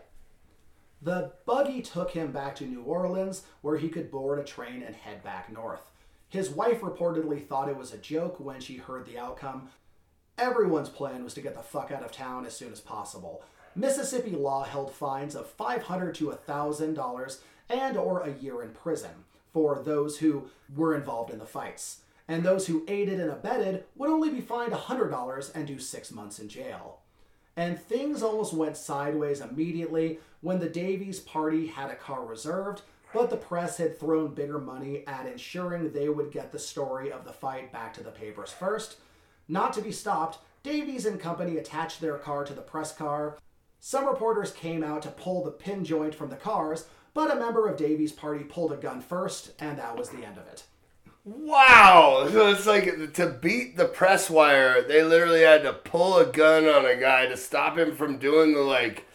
[1.02, 4.96] The buggy took him back to New Orleans, where he could board a train and
[4.96, 5.90] head back north.
[6.28, 9.70] His wife reportedly thought it was a joke when she heard the outcome.
[10.38, 13.44] Everyone's plan was to get the fuck out of town as soon as possible.
[13.76, 17.38] Mississippi law held fines of 500 to $1,000
[17.70, 19.12] and or a year in prison
[19.54, 22.02] for those who were involved in the fights.
[22.28, 26.40] And those who aided and abetted would only be fined $100 and do six months
[26.40, 27.00] in jail.
[27.58, 33.30] And things almost went sideways immediately when the Davies party had a car reserved, but
[33.30, 37.34] the press had thrown bigger money at ensuring they would get the story of the
[37.34, 38.98] fight back to the papers first.
[39.48, 43.38] Not to be stopped, Davies and company attached their car to the press car.
[43.80, 47.68] Some reporters came out to pull the pin joint from the cars, but a member
[47.68, 50.64] of Davies' party pulled a gun first, and that was the end of it.
[51.26, 52.28] Wow!
[52.32, 56.66] So it's like to beat the press wire, they literally had to pull a gun
[56.66, 59.06] on a guy to stop him from doing the like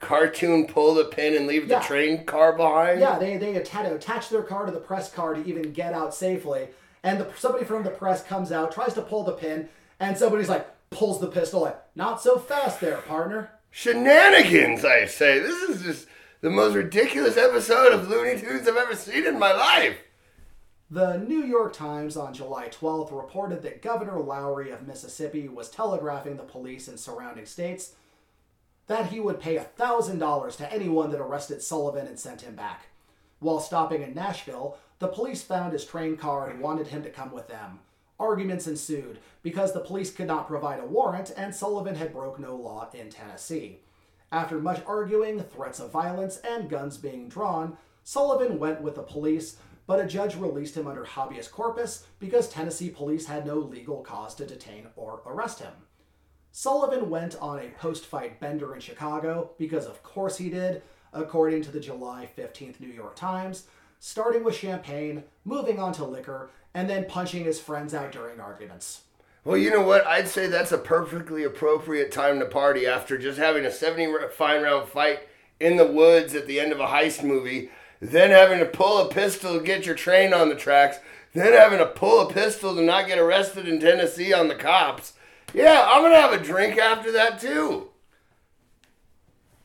[0.00, 1.78] cartoon pull the pin and leave Yeah.
[1.78, 3.00] the train car behind.
[3.00, 5.92] Yeah, they, they had to attach their car to the press car to even get
[5.94, 6.68] out safely.
[7.04, 9.68] And the, somebody from the press comes out, tries to pull the pin,
[10.00, 13.50] and somebody's like, pulls the pistol, like, not so fast there, partner.
[13.70, 15.38] Shenanigans, I say.
[15.38, 16.06] This is just
[16.42, 19.96] the most ridiculous episode of Looney Tunes I've ever seen in my life.
[20.90, 26.36] The New York Times on July 12th reported that Governor Lowry of Mississippi was telegraphing
[26.36, 27.92] the police in surrounding states
[28.88, 32.86] that he would pay $1,000 to anyone that arrested Sullivan and sent him back.
[33.38, 37.30] While stopping in Nashville, the police found his train car and wanted him to come
[37.30, 37.78] with them.
[38.18, 42.56] Arguments ensued because the police could not provide a warrant and Sullivan had broke no
[42.56, 43.78] law in Tennessee.
[44.32, 49.58] After much arguing, threats of violence, and guns being drawn, Sullivan went with the police,
[49.86, 54.34] but a judge released him under habeas corpus because Tennessee police had no legal cause
[54.36, 55.74] to detain or arrest him.
[56.50, 61.62] Sullivan went on a post fight bender in Chicago because, of course, he did, according
[61.62, 63.66] to the July 15th New York Times,
[64.00, 69.02] starting with champagne, moving on to liquor, and then punching his friends out during arguments.
[69.44, 70.06] Well, you know what?
[70.06, 74.62] I'd say that's a perfectly appropriate time to party after just having a 70 fine
[74.62, 75.20] round fight
[75.58, 77.70] in the woods at the end of a heist movie,
[78.00, 80.98] then having to pull a pistol to get your train on the tracks,
[81.34, 85.14] then having to pull a pistol to not get arrested in Tennessee on the cops.
[85.52, 87.88] Yeah, I'm going to have a drink after that too.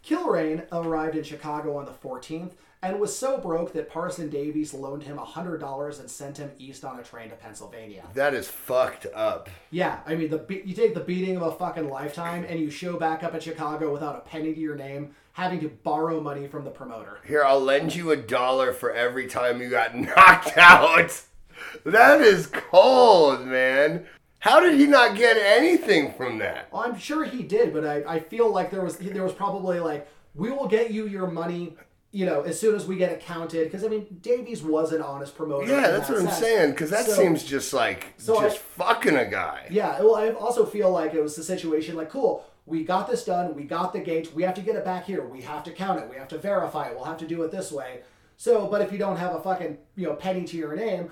[0.04, 2.54] Kilrain arrived in Chicago on the 14th
[2.84, 7.00] and was so broke that Parson Davies loaned him $100 and sent him east on
[7.00, 8.04] a train to Pennsylvania.
[8.14, 9.50] That is fucked up.
[9.72, 12.70] Yeah, I mean, the be- you take the beating of a fucking lifetime and you
[12.70, 16.48] show back up in Chicago without a penny to your name, having to borrow money
[16.48, 17.20] from the promoter.
[17.26, 21.24] Here, I'll lend you a dollar for every time you got knocked out.
[21.84, 24.06] That is cold, man.
[24.40, 26.72] How did he not get anything from that?
[26.72, 29.80] Well, I'm sure he did, but I, I feel like there was there was probably
[29.80, 31.76] like we will get you your money,
[32.18, 33.66] you know, as soon as we get it counted.
[33.66, 35.68] Because I mean, Davies was an honest promoter.
[35.72, 36.72] Yeah, that's that what I'm saying.
[36.72, 39.68] Because that So- seems just like so just I- fucking a guy.
[39.70, 43.24] Yeah, well, I also feel like it was the situation like, cool, we got this
[43.24, 45.72] done, we got the gate, we have to get it back here, we have to
[45.72, 48.02] count it, we have to verify it, we'll have to do it this way.
[48.36, 51.12] So, but if you don't have a fucking, you know, penny to your name,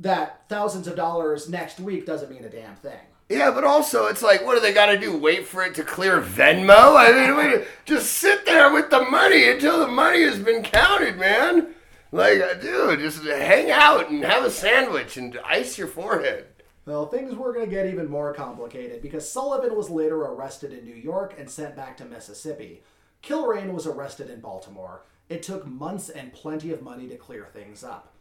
[0.00, 2.98] that thousands of dollars next week doesn't mean a damn thing.
[3.28, 5.16] Yeah, but also it's like, what do they got to do?
[5.16, 6.96] Wait for it to clear Venmo?
[6.96, 11.18] I mean, wait, just sit there with the money until the money has been counted,
[11.18, 11.74] man.
[12.12, 16.46] Like, uh, dude, just hang out and have a sandwich and ice your forehead.
[16.86, 20.84] Well, things were going to get even more complicated because Sullivan was later arrested in
[20.84, 22.84] New York and sent back to Mississippi.
[23.24, 25.02] Kilrain was arrested in Baltimore.
[25.28, 28.15] It took months and plenty of money to clear things up.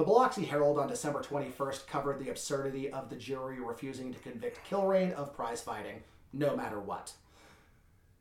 [0.00, 4.66] The Biloxi Herald on December 21st covered the absurdity of the jury refusing to convict
[4.66, 7.12] Kilrain of prize fighting, no matter what.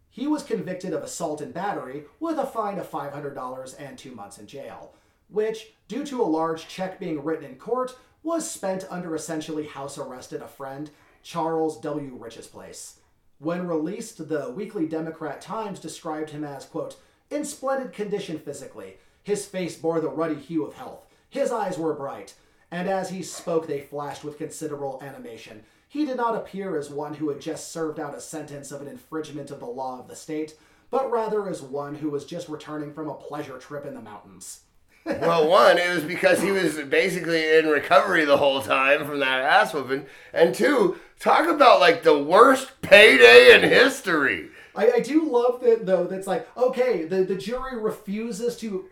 [0.10, 4.40] He was convicted of assault and battery with a fine of $500 and two months
[4.40, 4.94] in jail,
[5.30, 9.98] which, due to a large check being written in court, was spent under essentially house
[9.98, 10.92] arrest at a friend,
[11.24, 12.14] Charles W.
[12.20, 13.00] Rich's place.
[13.38, 16.98] When released, the Weekly Democrat Times described him as, quote,
[17.32, 18.98] in splendid condition physically.
[19.24, 21.09] His face bore the ruddy hue of health.
[21.30, 22.34] His eyes were bright,
[22.72, 25.64] and as he spoke, they flashed with considerable animation.
[25.88, 28.88] He did not appear as one who had just served out a sentence of an
[28.88, 30.56] infringement of the law of the state,
[30.92, 34.62] but rather as one who was just returning from a pleasure trip in the mountains.
[35.06, 39.42] Well, one, it was because he was basically in recovery the whole time from that
[39.42, 40.06] ass whooping.
[40.34, 44.50] And two, talk about like the worst payday in history.
[44.76, 46.06] I, I do love that though.
[46.06, 48.86] That's like okay, the the jury refuses to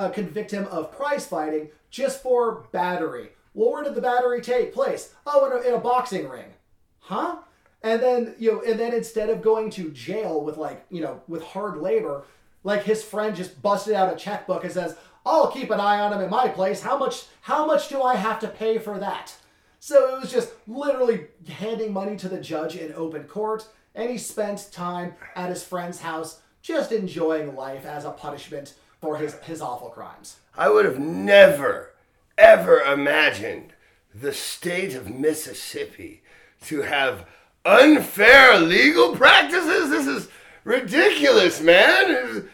[0.00, 3.28] uh, convict him of prize fighting just for battery.
[3.52, 5.14] Well, where did the battery take place?
[5.26, 6.54] Oh, in a, in a boxing ring,
[7.00, 7.36] huh?
[7.82, 11.20] And then you know, and then instead of going to jail with like you know
[11.28, 12.24] with hard labor,
[12.64, 14.96] like his friend just busted out a checkbook and says,
[15.26, 16.80] "I'll keep an eye on him in my place.
[16.80, 17.26] How much?
[17.42, 19.34] How much do I have to pay for that?"
[19.80, 24.16] So it was just literally handing money to the judge in open court, and he
[24.16, 29.60] spent time at his friend's house just enjoying life as a punishment for his, his
[29.60, 30.36] awful crimes.
[30.56, 31.92] I would have never,
[32.36, 33.72] ever imagined
[34.14, 36.22] the state of Mississippi
[36.66, 37.26] to have
[37.64, 39.90] unfair legal practices.
[39.90, 40.28] This is
[40.64, 42.48] ridiculous, man.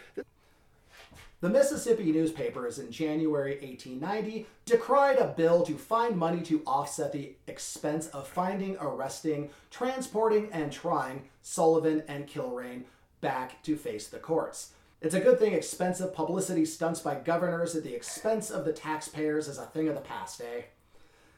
[1.40, 7.34] The Mississippi newspapers in January 1890 decried a bill to find money to offset the
[7.47, 12.84] expense of finding, arresting, transporting, and trying Sullivan and Kilrain
[13.20, 14.72] back to face the courts.
[15.07, 19.46] It's a good thing expensive publicity stunts by governors at the expense of the taxpayers
[19.46, 20.62] is a thing of the past, eh?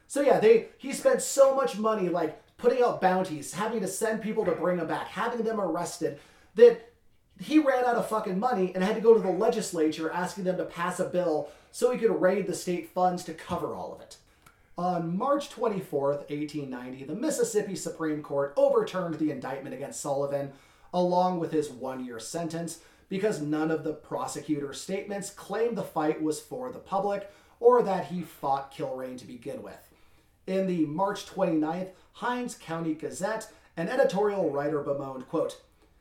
[0.06, 4.22] So yeah, they he spent so much money like putting out bounties, having to send
[4.22, 6.18] people to bring them back, having them arrested,
[6.54, 6.92] that
[7.38, 10.56] he ran out of fucking money and had to go to the legislature asking them
[10.56, 14.00] to pass a bill so he could raid the state funds to cover all of
[14.00, 14.16] it.
[14.78, 20.52] On March 24th, 1890, the Mississippi Supreme Court overturned the indictment against Sullivan,
[20.94, 22.78] along with his one year sentence,
[23.08, 27.30] because none of the prosecutor's statements claimed the fight was for the public
[27.60, 29.88] or that he fought Kilrain to begin with.
[30.46, 35.60] In the March 29th Hinds County Gazette, an editorial writer bemoaned, quote,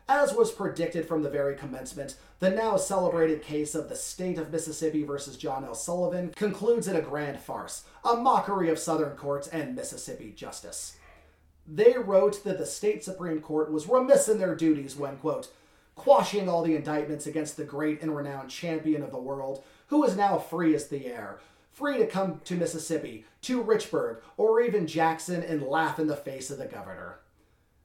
[0.09, 4.51] As was predicted from the very commencement, the now celebrated case of the state of
[4.51, 5.75] Mississippi versus John L.
[5.75, 10.97] Sullivan concludes in a grand farce, a mockery of Southern courts and Mississippi justice.
[11.67, 15.49] They wrote that the state Supreme Court was remiss in their duties when, quote,
[15.97, 20.15] quashing all the indictments against the great and renowned champion of the world, who is
[20.15, 21.39] now free as the air,
[21.71, 26.49] free to come to Mississippi, to Richburg, or even Jackson and laugh in the face
[26.49, 27.19] of the governor.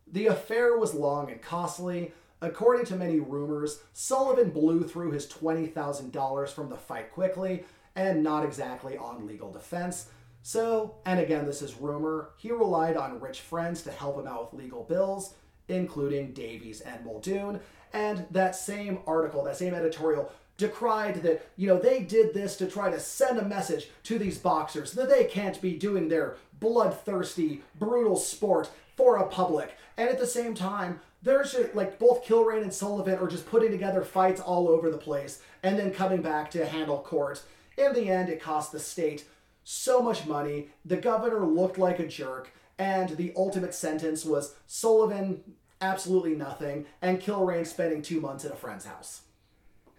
[0.06, 2.12] The affair was long and costly.
[2.40, 8.44] According to many rumors, Sullivan blew through his $20,000 from the fight quickly and not
[8.44, 10.08] exactly on legal defense.
[10.42, 14.52] So, and again, this is rumor, he relied on rich friends to help him out
[14.52, 15.34] with legal bills,
[15.68, 17.60] including Davies and Muldoon.
[17.93, 22.66] And that same article, that same editorial, decried that, you know, they did this to
[22.66, 27.62] try to send a message to these boxers that they can't be doing their bloodthirsty,
[27.78, 29.76] brutal sport for a public.
[29.97, 33.70] And at the same time, there's just, like both Kilrain and Sullivan are just putting
[33.70, 37.43] together fights all over the place and then coming back to handle court.
[37.78, 39.24] In the end, it cost the state
[39.64, 40.68] so much money.
[40.84, 45.43] The governor looked like a jerk, and the ultimate sentence was Sullivan
[45.82, 49.22] absolutely nothing, and Kilrain spending two months at a friend's house.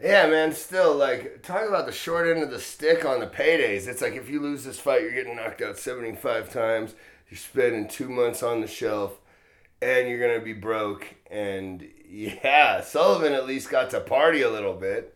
[0.01, 3.87] Yeah, man, still, like, talk about the short end of the stick on the paydays.
[3.87, 6.95] It's like if you lose this fight, you're getting knocked out 75 times,
[7.29, 9.19] you're spending two months on the shelf,
[9.81, 11.15] and you're going to be broke.
[11.29, 15.15] And yeah, Sullivan at least got to party a little bit.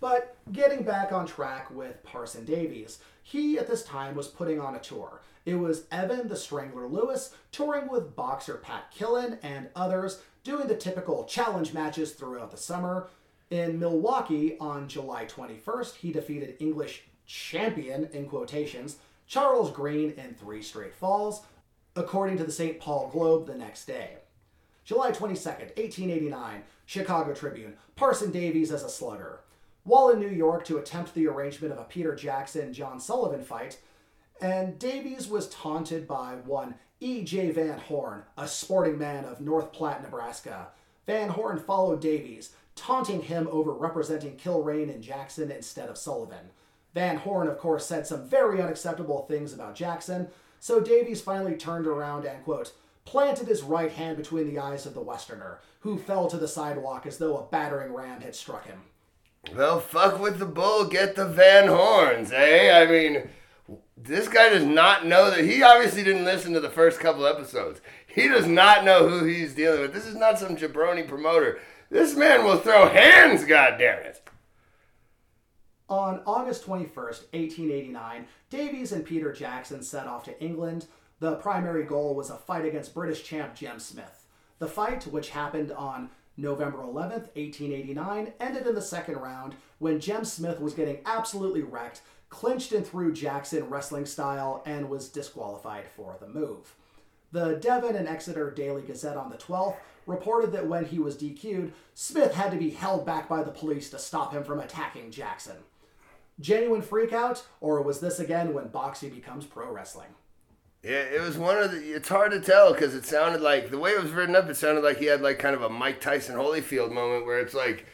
[0.00, 4.74] But getting back on track with Parson Davies, he at this time was putting on
[4.74, 5.22] a tour.
[5.44, 10.76] It was Evan the Strangler Lewis touring with boxer Pat Killen and others, doing the
[10.76, 13.08] typical challenge matches throughout the summer.
[13.50, 20.62] In Milwaukee on July 21st, he defeated English champion, in quotations, Charles Green in three
[20.62, 21.42] straight falls,
[21.96, 22.80] according to the St.
[22.80, 24.18] Paul Globe the next day.
[24.84, 29.40] July 22nd, 1889, Chicago Tribune, Parson Davies as a slugger.
[29.84, 33.78] While in New York to attempt the arrangement of a Peter Jackson John Sullivan fight,
[34.40, 37.50] and Davies was taunted by one E.J.
[37.50, 40.68] Van Horn, a sporting man of North Platte, Nebraska.
[41.06, 46.50] Van Horn followed Davies, taunting him over representing Kilrain and Jackson instead of Sullivan.
[46.94, 50.28] Van Horn, of course, said some very unacceptable things about Jackson,
[50.60, 52.72] so Davies finally turned around and, quote,
[53.04, 57.04] planted his right hand between the eyes of the Westerner, who fell to the sidewalk
[57.04, 58.80] as though a battering ram had struck him.
[59.54, 62.70] Well, fuck with the bull, get the Van Horns, eh?
[62.72, 63.28] I mean,
[63.96, 65.44] this guy does not know that.
[65.44, 67.80] He obviously didn't listen to the first couple episodes.
[68.06, 69.92] He does not know who he's dealing with.
[69.92, 71.58] This is not some jabroni promoter.
[71.90, 74.18] This man will throw hands, goddammit.
[75.88, 80.86] On August 21st, 1889, Davies and Peter Jackson set off to England.
[81.20, 84.26] The primary goal was a fight against British champ Jem Smith.
[84.58, 90.24] The fight, which happened on November 11th, 1889, ended in the second round when Jem
[90.24, 92.02] Smith was getting absolutely wrecked,
[92.34, 96.74] clinched and threw Jackson wrestling style, and was disqualified for the move.
[97.30, 99.76] The Devon and Exeter Daily Gazette on the 12th
[100.06, 103.88] reported that when he was DQ'd, Smith had to be held back by the police
[103.90, 105.56] to stop him from attacking Jackson.
[106.40, 110.08] Genuine freakout, or was this again when boxing becomes pro wrestling?
[110.82, 111.92] Yeah, it was one of the.
[111.92, 114.50] It's hard to tell because it sounded like the way it was written up.
[114.50, 117.54] It sounded like he had like kind of a Mike Tyson Holyfield moment where it's
[117.54, 117.86] like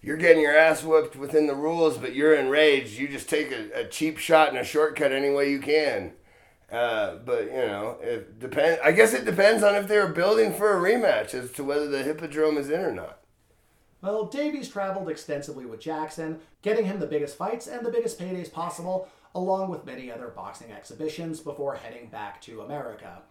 [0.00, 2.98] you're getting your ass whooped within the rules, but you're enraged.
[2.98, 6.12] You just take a, a cheap shot and a shortcut any way you can.
[6.70, 8.80] Uh, but you know, it depends.
[8.84, 11.88] I guess it depends on if they were building for a rematch as to whether
[11.88, 13.20] the hippodrome is in or not.
[14.00, 18.52] Well, Davies traveled extensively with Jackson, getting him the biggest fights and the biggest paydays
[18.52, 23.22] possible, along with many other boxing exhibitions before heading back to America.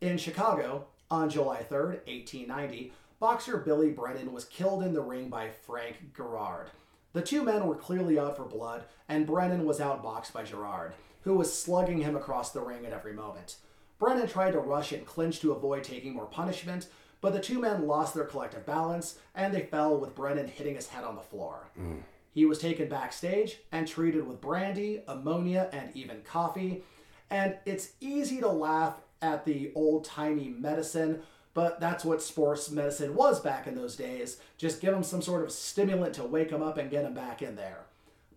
[0.00, 2.92] In Chicago, on July 3rd, 1890,
[3.22, 6.70] boxer Billy Brennan was killed in the ring by Frank Gerard.
[7.12, 11.34] The two men were clearly out for blood, and Brennan was outboxed by Gerard, who
[11.34, 13.58] was slugging him across the ring at every moment.
[14.00, 16.88] Brennan tried to rush and clinch to avoid taking more punishment,
[17.20, 20.88] but the two men lost their collective balance and they fell with Brennan hitting his
[20.88, 21.68] head on the floor.
[21.80, 22.00] Mm.
[22.32, 26.82] He was taken backstage and treated with brandy, ammonia, and even coffee.
[27.30, 31.22] And it's easy to laugh at the old timey medicine,
[31.54, 34.38] but that's what sports medicine was back in those days.
[34.56, 37.42] Just give them some sort of stimulant to wake them up and get them back
[37.42, 37.86] in there.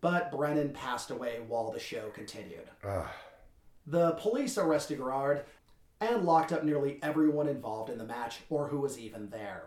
[0.01, 2.69] But Brennan passed away while the show continued.
[3.87, 5.45] The police arrested Gerard
[6.01, 9.65] and locked up nearly everyone involved in the match or who was even there.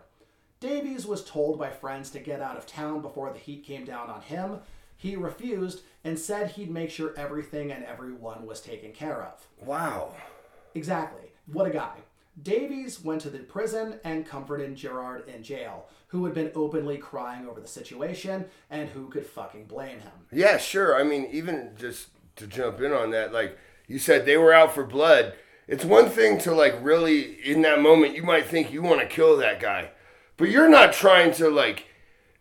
[0.59, 4.09] Davies was told by friends to get out of town before the heat came down
[4.09, 4.59] on him.
[4.97, 9.47] He refused and said he'd make sure everything and everyone was taken care of.
[9.65, 10.13] Wow.
[10.75, 11.31] Exactly.
[11.47, 11.95] What a guy.
[12.41, 17.47] Davies went to the prison and comforted Gerard in jail, who had been openly crying
[17.47, 20.11] over the situation, and who could fucking blame him.
[20.31, 20.99] Yeah, sure.
[20.99, 24.73] I mean, even just to jump in on that, like you said, they were out
[24.73, 25.33] for blood.
[25.67, 29.07] It's one thing to like really in that moment you might think you want to
[29.07, 29.91] kill that guy,
[30.37, 31.85] but you're not trying to like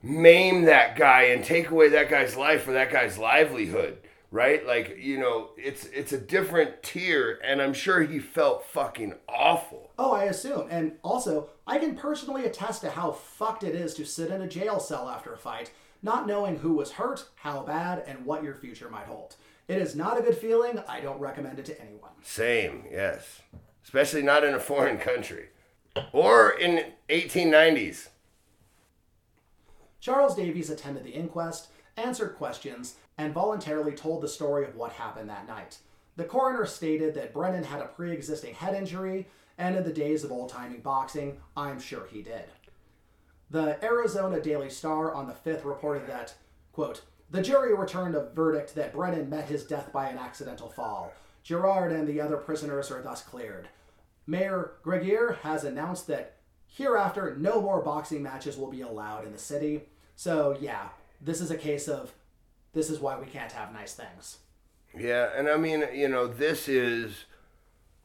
[0.02, 3.98] maim that guy and take away that guy's life or that guy's livelihood,
[4.30, 4.66] right?
[4.66, 9.90] Like, you know, it's it's a different tier and I'm sure he felt fucking awful.
[9.98, 10.68] Oh, I assume.
[10.70, 14.48] And also, I can personally attest to how fucked it is to sit in a
[14.48, 15.70] jail cell after a fight,
[16.02, 19.36] not knowing who was hurt, how bad, and what your future might hold.
[19.66, 20.82] It is not a good feeling.
[20.88, 22.12] I don't recommend it to anyone.
[22.22, 23.42] Same, yes.
[23.84, 25.48] Especially not in a foreign country
[26.12, 28.08] or in 1890s.
[30.00, 35.28] Charles Davies attended the inquest, answered questions, and voluntarily told the story of what happened
[35.28, 35.78] that night.
[36.16, 39.26] The coroner stated that Brennan had a pre existing head injury,
[39.58, 42.44] and in the days of old timing boxing, I'm sure he did.
[43.50, 46.34] The Arizona Daily Star on the 5th reported that,
[46.72, 51.12] quote, the jury returned a verdict that Brennan met his death by an accidental fall.
[51.42, 53.68] Gerard and the other prisoners are thus cleared.
[54.26, 59.38] Mayor Cregier has announced that hereafter no more boxing matches will be allowed in the
[59.38, 59.84] city.
[60.16, 60.88] So, yeah,
[61.20, 62.12] this is a case of
[62.72, 64.38] this is why we can't have nice things.
[64.96, 67.24] Yeah, and I mean, you know, this is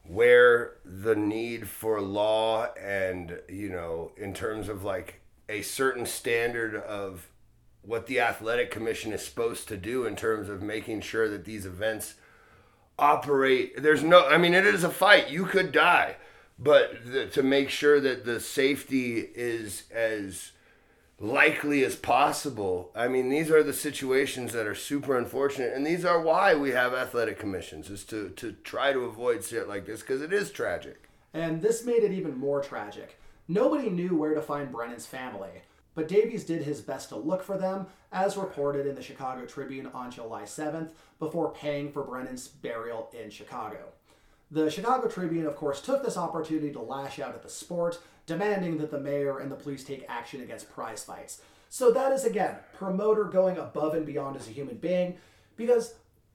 [0.06, 6.74] where the need for law and, you know, in terms of like a certain standard
[6.74, 7.28] of
[7.82, 11.66] what the athletic commission is supposed to do in terms of making sure that these
[11.66, 12.14] events
[12.98, 16.14] operate there's no i mean it is a fight you could die
[16.58, 20.52] but the, to make sure that the safety is as
[21.20, 26.04] likely as possible i mean these are the situations that are super unfortunate and these
[26.04, 30.00] are why we have athletic commissions is to to try to avoid shit like this
[30.00, 33.18] because it is tragic And this made it even more tragic.
[33.48, 35.62] Nobody knew where to find Brennan's family,
[35.94, 39.88] but Davies did his best to look for them, as reported in the Chicago Tribune
[39.92, 43.78] on July 7th, before paying for Brennan's burial in Chicago.
[44.50, 48.78] The Chicago Tribune, of course, took this opportunity to lash out at the sport, demanding
[48.78, 51.40] that the mayor and the police take action against prize fights.
[51.68, 55.16] So that is, again, promoter going above and beyond as a human being,
[55.56, 55.94] because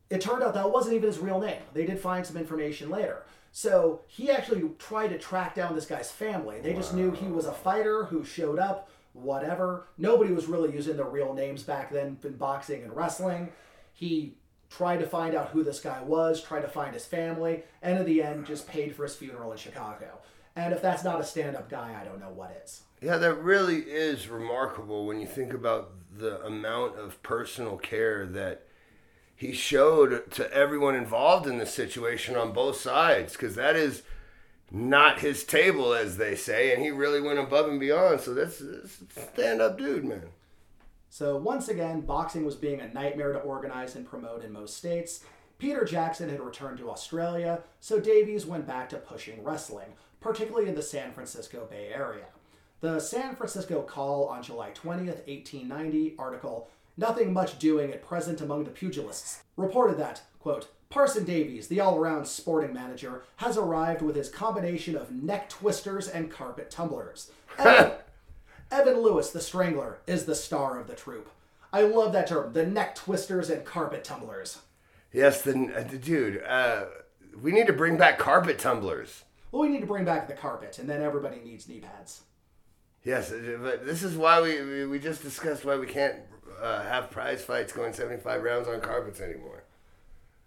[0.10, 1.62] it turned out that wasn't even his real name.
[1.74, 3.24] They did find some information later.
[3.52, 6.60] So he actually tried to track down this guy's family.
[6.62, 9.88] They just knew he was a fighter who showed up, whatever.
[9.98, 13.50] Nobody was really using their real names back then in boxing and wrestling.
[13.94, 14.36] He
[14.70, 18.06] tried to find out who this guy was, tried to find his family, and in
[18.06, 20.20] the end, just paid for his funeral in Chicago.
[20.60, 22.82] And if that's not a stand up guy, I don't know what is.
[23.02, 28.66] Yeah, that really is remarkable when you think about the amount of personal care that
[29.36, 34.04] he showed to everyone involved in the situation on both sides because that is
[34.70, 38.20] not his table, as they say, and he really went above and beyond.
[38.20, 40.28] So that's, that's a stand up dude, man.
[41.10, 45.22] So once again, boxing was being a nightmare to organize and promote in most states.
[45.58, 50.76] Peter Jackson had returned to Australia, so Davies went back to pushing wrestling, particularly in
[50.76, 52.26] the San Francisco Bay Area.
[52.82, 58.64] The San Francisco Call on July 20th, 1890 article, Nothing Much Doing at Present Among
[58.64, 64.16] the Pugilists, reported that, quote, Parson Davies, the all around sporting manager, has arrived with
[64.16, 67.32] his combination of neck twisters and carpet tumblers.
[67.60, 67.92] Evan,
[68.72, 71.30] Evan Lewis, the Strangler, is the star of the troupe.
[71.72, 74.60] I love that term, the neck twisters and carpet tumblers.
[75.14, 76.44] Yes, the, uh, the dude.
[76.44, 76.86] Uh,
[77.40, 79.24] we need to bring back carpet tumblers.
[79.52, 82.22] Well, we need to bring back the carpet, and then everybody needs knee pads.
[83.04, 83.32] Yes,
[83.62, 86.16] but this is why we we, we just discussed why we can't
[86.62, 89.64] uh, have prize fights going 75 rounds on carpets anymore.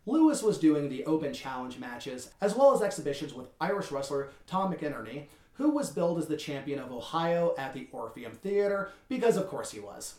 [0.05, 4.73] Lewis was doing the open challenge matches, as well as exhibitions with Irish wrestler Tom
[4.73, 9.49] McInerney, who was billed as the champion of Ohio at the Orpheum Theater, because of
[9.49, 10.17] course he was.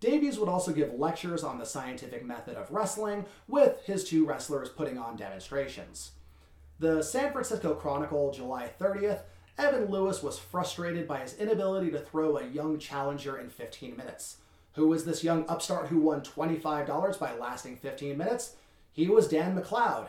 [0.00, 4.70] Davies would also give lectures on the scientific method of wrestling, with his two wrestlers
[4.70, 6.12] putting on demonstrations.
[6.80, 9.20] The San Francisco Chronicle, July 30th,
[9.58, 14.38] Evan Lewis was frustrated by his inability to throw a young challenger in 15 minutes.
[14.76, 18.56] Who was this young upstart who won $25 by lasting 15 minutes?
[18.94, 20.06] He was Dan McLeod,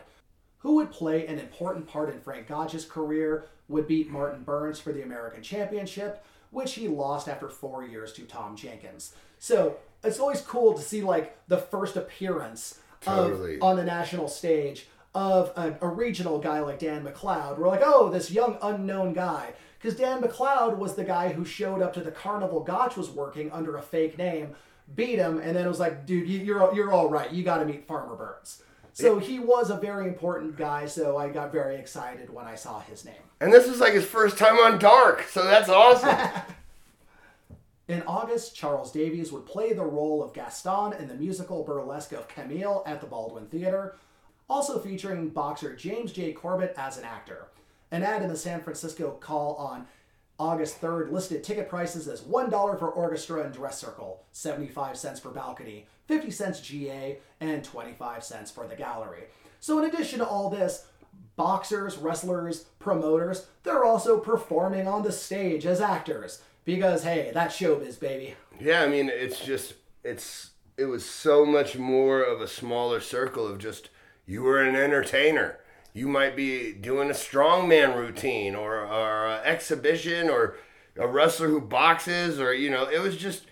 [0.60, 4.94] who would play an important part in Frank Gotch's career, would beat Martin Burns for
[4.94, 9.14] the American Championship, which he lost after four years to Tom Jenkins.
[9.40, 9.76] So
[10.06, 13.58] it's always cool to see like the first appearance Totally.
[13.58, 17.58] of on the national stage of a, a regional guy like Dan McLeod.
[17.58, 19.54] We're like, oh, this young unknown guy.
[19.80, 23.52] Because Dan McLeod was the guy who showed up to the carnival Gotch was working
[23.52, 24.56] under a fake name,
[24.96, 27.32] beat him, and then it was like, dude, you, you're you're all right.
[27.32, 28.62] You got to meet Farmer Burns.
[28.94, 32.82] So he was a very important guy, so I got very excited when I saw
[32.82, 33.16] his name.
[33.40, 36.18] And this was like his first time on Dark, so that's awesome.
[37.88, 42.28] In August, Charles Davies would play the role of Gaston in the musical burlesque of
[42.30, 43.98] Camille at the Baldwin Theater,
[44.52, 46.34] also featuring boxer James J.
[46.34, 47.48] Corbett as an actor.
[47.90, 49.88] An ad in the San Francisco Call on
[50.38, 55.30] August 3rd listed ticket prices as $1 for orchestra and dress circle, 75 cents for
[55.30, 59.24] balcony, 50 cents GA, and 25 cents for the gallery.
[59.62, 60.88] So, in addition to all this,
[61.38, 66.42] boxers, wrestlers, promoters, they're also performing on the stage as actors.
[66.66, 68.36] Because, hey, that's showbiz, baby.
[68.60, 73.48] yeah, I mean, it's just it's it was so much more of a smaller circle
[73.48, 73.90] of just
[74.32, 75.58] you were an entertainer.
[75.94, 80.56] You might be doing a strongman routine or or a exhibition or
[80.96, 83.44] a wrestler who boxes or you know, it was just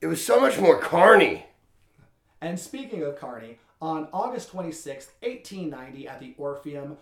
[0.00, 1.46] it was so much more carny.
[2.40, 6.96] And speaking of carny, on August 26th, 1890, at the Orpheum,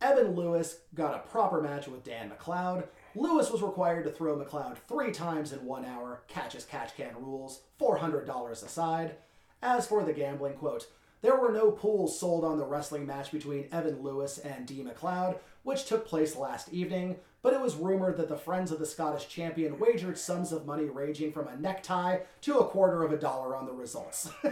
[0.00, 2.84] Evan Lewis got a proper match with Dan McLeod.
[3.14, 7.14] Lewis was required to throw McLeod three times in one hour, catch as catch can
[7.18, 9.16] rules, $400 aside.
[9.62, 10.86] As for the gambling, quote,
[11.22, 14.84] there were no pools sold on the wrestling match between Evan Lewis and D.
[14.84, 18.86] McLeod, which took place last evening, but it was rumored that the friends of the
[18.86, 23.16] Scottish champion wagered sums of money ranging from a necktie to a quarter of a
[23.16, 24.28] dollar on the results.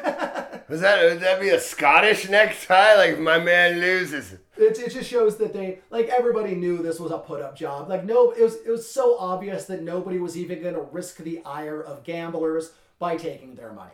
[0.68, 2.94] Was that would that be a Scottish necktie?
[2.94, 4.34] Like my man loses.
[4.56, 7.88] It, it just shows that they like everybody knew this was a put up job.
[7.88, 11.16] Like no, it was it was so obvious that nobody was even going to risk
[11.16, 13.90] the ire of gamblers by taking their money.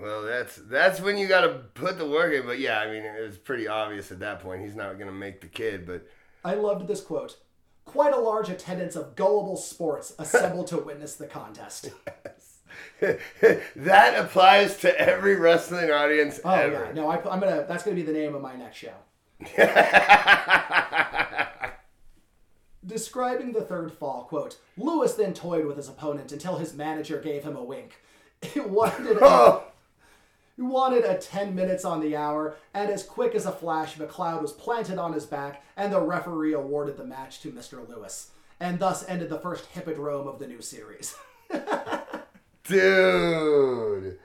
[0.00, 2.46] Well, that's that's when you got to put the work in.
[2.46, 4.62] But yeah, I mean, it was pretty obvious at that point.
[4.62, 6.06] He's not going to make the kid, but
[6.44, 7.36] I loved this quote.
[7.84, 11.90] Quite a large attendance of gullible sports assembled to witness the contest.
[13.00, 16.84] that applies to every wrestling audience Oh ever.
[16.86, 17.64] yeah, no, I, I'm gonna.
[17.68, 18.94] That's gonna be the name of my next show.
[22.86, 27.44] Describing the third fall, quote, Lewis then toyed with his opponent until his manager gave
[27.44, 28.00] him a wink.
[28.42, 29.64] He wanted, Oh,
[30.60, 34.42] he wanted a 10 minutes on the hour, and as quick as a flash, McLeod
[34.42, 37.88] was planted on his back, and the referee awarded the match to Mr.
[37.88, 41.16] Lewis, and thus ended the first hippodrome of the new series.
[42.64, 44.18] dude.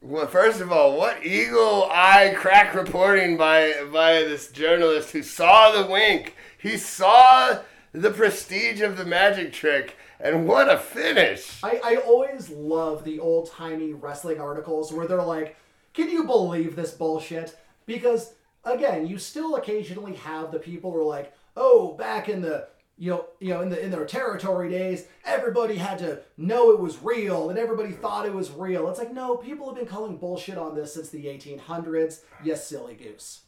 [0.00, 5.72] Well, first of all, what eagle eye crack reporting by by this journalist who saw
[5.72, 6.34] the wink.
[6.56, 7.58] He saw
[7.92, 11.62] the prestige of the magic trick, and what a finish!
[11.62, 15.56] I, I always love the old timey wrestling articles where they're like,
[15.94, 17.56] can you believe this bullshit?
[17.86, 22.68] Because, again, you still occasionally have the people who are like, oh, back in the
[22.98, 26.78] you know, you know, in the in their territory days, everybody had to know it
[26.78, 28.88] was real, and everybody thought it was real.
[28.88, 32.20] It's like, no, people have been calling bullshit on this since the 1800s.
[32.44, 33.40] Yes, silly goose.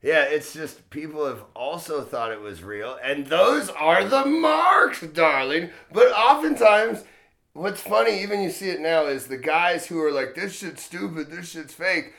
[0.00, 5.00] Yeah, it's just people have also thought it was real, and those are the marks,
[5.00, 5.70] darling.
[5.92, 7.04] But oftentimes,
[7.54, 10.82] what's funny, even you see it now, is the guys who are like, "This shit's
[10.82, 12.12] stupid, this shit's fake,"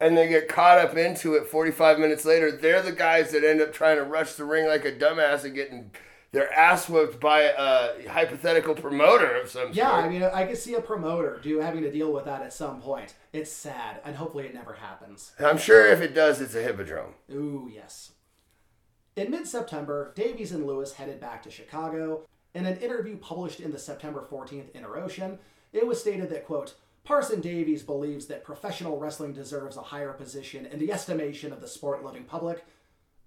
[0.00, 1.46] and they get caught up into it.
[1.46, 4.84] Forty-five minutes later, they're the guys that end up trying to rush the ring like
[4.84, 5.92] a dumbass and getting
[6.30, 10.04] their ass whooped by a hypothetical promoter of some Yeah, sort.
[10.04, 12.82] I mean, I could see a promoter do having to deal with that at some
[12.82, 13.14] point.
[13.32, 15.32] It's sad, and hopefully it never happens.
[15.38, 17.14] I'm sure if it does, it's a hippodrome.
[17.32, 18.12] Ooh, yes.
[19.16, 22.26] In mid September, Davies and Lewis headed back to Chicago.
[22.54, 25.38] In an interview published in the September 14th Interocean,
[25.72, 30.66] it was stated that, quote, Parson Davies believes that professional wrestling deserves a higher position
[30.66, 32.64] in the estimation of the sport loving public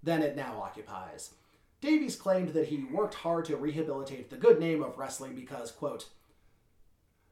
[0.02, 1.34] than it now occupies.
[1.80, 6.08] Davies claimed that he worked hard to rehabilitate the good name of wrestling because, quote,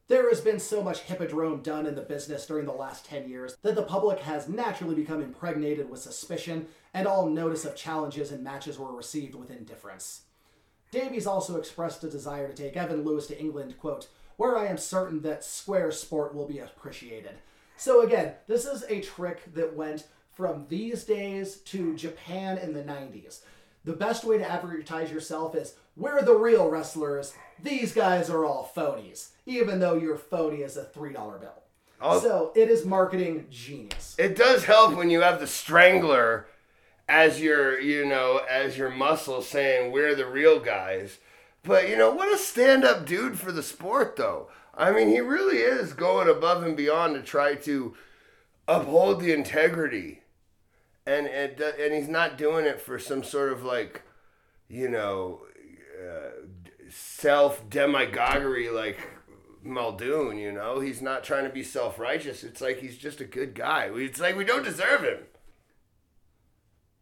[0.08, 3.56] there has been so much hippodrome done in the business during the last 10 years
[3.62, 8.42] that the public has naturally become impregnated with suspicion, and all notice of challenges and
[8.42, 10.22] matches were received with indifference.
[10.90, 14.78] Davies also expressed a desire to take Evan Lewis to England, quote, where I am
[14.78, 17.34] certain that square sport will be appreciated.
[17.76, 22.82] So again, this is a trick that went from these days to Japan in the
[22.82, 23.40] 90s.
[23.84, 27.34] The best way to advertise yourself is we're the real wrestlers.
[27.62, 31.62] These guys are all phonies, even though your phony is a $3 bill.
[32.02, 32.20] Oh.
[32.20, 34.16] So it is marketing genius.
[34.18, 36.46] It does help when you have the strangler
[37.10, 41.18] as your, you know, as your muscle saying we're the real guys.
[41.64, 44.48] But you know, what a stand-up dude for the sport though.
[44.74, 47.96] I mean, he really is going above and beyond to try to
[48.68, 50.22] uphold the integrity.
[51.04, 54.02] And and and he's not doing it for some sort of like,
[54.68, 55.40] you know,
[56.00, 56.46] uh,
[56.88, 58.98] self demagoguery like
[59.64, 60.78] Muldoon, you know?
[60.78, 62.44] He's not trying to be self righteous.
[62.44, 63.90] It's like he's just a good guy.
[63.92, 65.18] It's like we don't deserve him.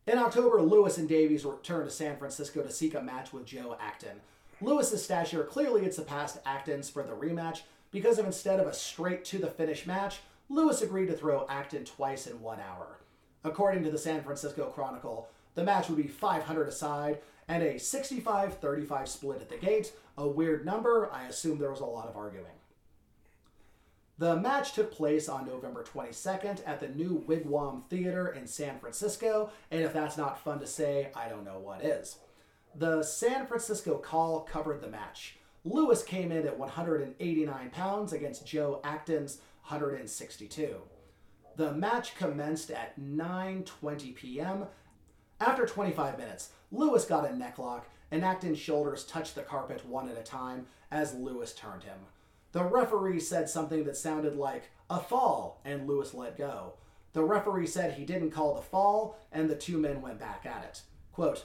[0.08, 3.76] In October, Lewis and Davies returned to San Francisco to seek a match with Joe
[3.78, 4.22] Acton.
[4.62, 7.60] Lewis's stature clearly had surpassed Acton's for the rematch
[7.90, 11.84] because of instead of a straight to the finish match, Lewis agreed to throw Acton
[11.84, 13.00] twice in one hour.
[13.44, 18.56] According to the San Francisco Chronicle, the match would be 500 aside and a 65
[18.56, 19.92] 35 split at the gate.
[20.16, 21.10] A weird number.
[21.12, 22.46] I assume there was a lot of arguing.
[24.18, 29.50] The match took place on November 22nd at the new Wigwam Theater in San Francisco,
[29.70, 32.16] and if that's not fun to say, I don't know what is.
[32.74, 35.38] The San Francisco Call covered the match.
[35.64, 39.38] Lewis came in at 189 pounds against Joe Acton's
[39.68, 40.76] 162.
[41.54, 44.66] The match commenced at 9:20 p.m.
[45.40, 50.18] After 25 minutes, Lewis got a necklock, and Acton's shoulders touched the carpet one at
[50.18, 51.98] a time as Lewis turned him.
[52.52, 56.74] The referee said something that sounded like a fall, and Lewis let go.
[57.12, 60.64] The referee said he didn't call the fall, and the two men went back at
[60.64, 60.82] it.
[61.12, 61.44] Quote,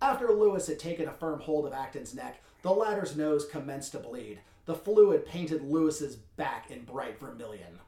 [0.00, 3.98] after Lewis had taken a firm hold of Acton's neck, the latter's nose commenced to
[3.98, 4.40] bleed.
[4.66, 7.80] The fluid painted Lewis's back in bright vermilion.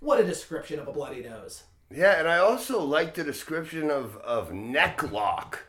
[0.00, 1.62] What a description of a bloody nose.
[1.90, 5.60] Yeah, and I also like the description of, of neck lock.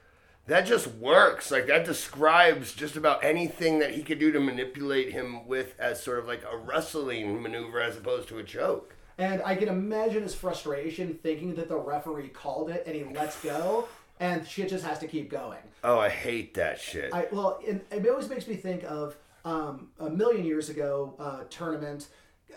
[0.47, 1.49] That just works.
[1.49, 6.03] Like that describes just about anything that he could do to manipulate him with as
[6.03, 8.95] sort of like a wrestling maneuver as opposed to a choke.
[9.17, 13.41] And I can imagine his frustration thinking that the referee called it and he lets
[13.41, 13.87] go
[14.19, 15.59] and shit just has to keep going.
[15.83, 17.13] Oh, I hate that shit.
[17.13, 21.43] I well, it, it always makes me think of um, a million years ago uh,
[21.49, 22.09] tournament.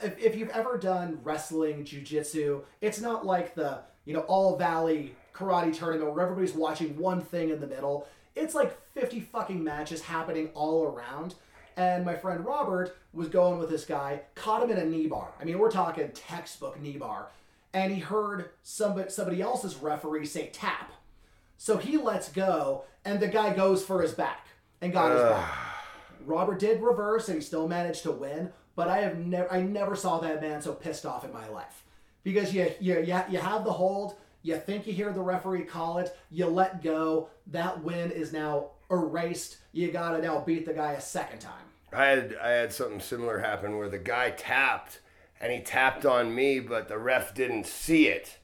[0.03, 5.15] If, if you've ever done wrestling, jujitsu, it's not like the you know all valley
[5.39, 8.07] karate tournament where everybody's watching one thing in the middle.
[8.35, 11.35] It's like fifty fucking matches happening all around.
[11.77, 15.29] And my friend Robert was going with this guy, caught him in a knee bar.
[15.41, 17.29] I mean, we're talking textbook knee bar.
[17.73, 20.93] And he heard somebody, somebody else's referee say tap.
[21.57, 24.49] So he lets go, and the guy goes for his back
[24.81, 25.55] and got his back.
[26.27, 28.51] Robert did reverse, and he still managed to win.
[28.75, 31.85] But I have never, I never saw that man so pissed off in my life
[32.23, 35.99] because you, you, you, you have the hold, you think you hear the referee call
[35.99, 37.29] it, you let go.
[37.47, 39.59] That win is now erased.
[39.73, 41.55] You gotta now beat the guy a second time.
[41.93, 45.01] I had I had something similar happen where the guy tapped
[45.41, 48.39] and he tapped on me, but the ref didn't see it,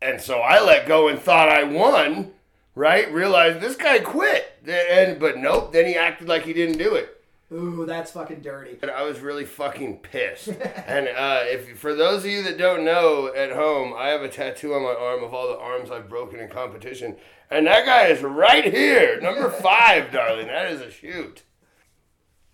[0.00, 2.32] and so I let go and thought I won.
[2.76, 3.12] Right?
[3.12, 5.72] Realized this guy quit, and but nope.
[5.72, 7.19] Then he acted like he didn't do it.
[7.52, 8.78] Ooh, that's fucking dirty.
[8.80, 10.48] And I was really fucking pissed.
[10.86, 14.28] and uh, if for those of you that don't know at home, I have a
[14.28, 17.16] tattoo on my arm of all the arms I've broken in competition,
[17.50, 20.46] and that guy is right here, number five, darling.
[20.46, 21.42] That is a shoot.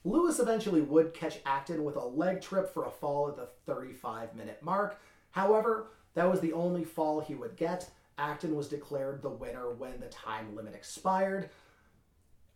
[0.05, 4.35] Lewis eventually would catch Acton with a leg trip for a fall at the 35
[4.35, 5.01] minute mark.
[5.33, 7.91] However, that was the only fall he would get.
[8.17, 11.51] Acton was declared the winner when the time limit expired.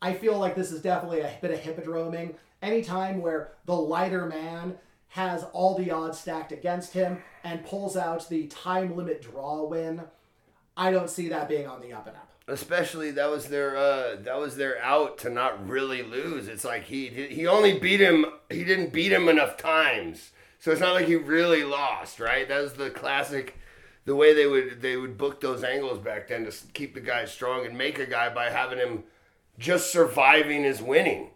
[0.02, 2.34] I feel like this is definitely a bit of hippodroming.
[2.62, 4.76] Any time where the lighter man
[5.08, 10.02] has all the odds stacked against him and pulls out the time limit draw win,
[10.76, 12.28] I don't see that being on the up and up.
[12.48, 16.48] Especially that was their uh, that was their out to not really lose.
[16.48, 18.26] It's like he he only beat him.
[18.48, 22.18] He didn't beat him enough times, so it's not like he really lost.
[22.18, 22.48] Right?
[22.48, 23.56] That was the classic
[24.04, 27.24] the way they would they would book those angles back then to keep the guy
[27.24, 29.04] strong and make a guy by having him
[29.60, 31.30] just surviving is winning.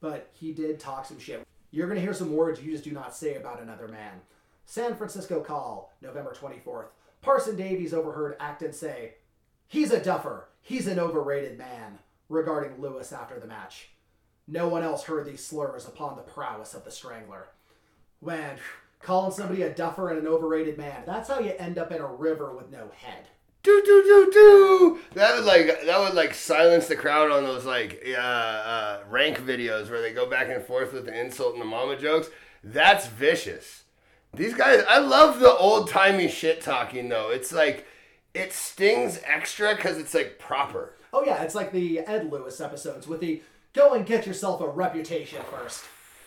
[0.00, 1.44] But he did talk some shit.
[1.70, 4.20] You're going to hear some words you just do not say about another man.
[4.66, 6.88] San Francisco Call, November 24th.
[7.22, 9.14] Parson Davies overheard Acton say,
[9.66, 10.48] He's a duffer.
[10.62, 11.98] He's an overrated man,
[12.28, 13.88] regarding Lewis after the match.
[14.46, 17.48] No one else heard these slurs upon the prowess of the Strangler.
[18.20, 18.56] When
[19.00, 22.06] calling somebody a duffer and an overrated man, that's how you end up in a
[22.06, 23.28] river with no head
[23.62, 24.98] do do do do.
[25.14, 29.40] That would like that would like silence the crowd on those like uh, uh, rank
[29.40, 32.28] videos where they go back and forth with the insult and the mama jokes.
[32.62, 33.84] That's vicious.
[34.34, 37.30] These guys, I love the old timey shit talking though.
[37.30, 37.86] It's like
[38.34, 40.94] it stings extra because it's like proper.
[41.12, 44.68] Oh yeah, it's like the Ed Lewis episodes with the "Go and get yourself a
[44.68, 45.84] reputation first.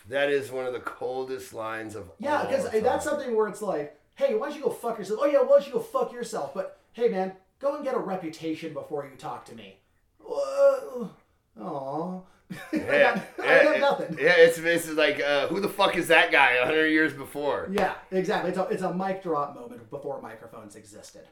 [0.08, 3.98] That is one of the coldest lines of yeah, because that's something where it's like,
[4.16, 5.20] hey, why don't you go fuck yourself?
[5.22, 6.52] Oh yeah, why don't you go fuck yourself?
[6.54, 9.78] But hey man, go and get a reputation before you talk to me.
[10.18, 11.10] Whoa.
[11.58, 12.22] Aww.
[12.70, 14.18] Yeah, I got, I got nothing.
[14.20, 17.68] Yeah, it's, it's like, uh, who the fuck is that guy 100 years before?
[17.70, 18.50] Yeah, exactly.
[18.50, 21.22] It's a, it's a mic drop moment before microphones existed.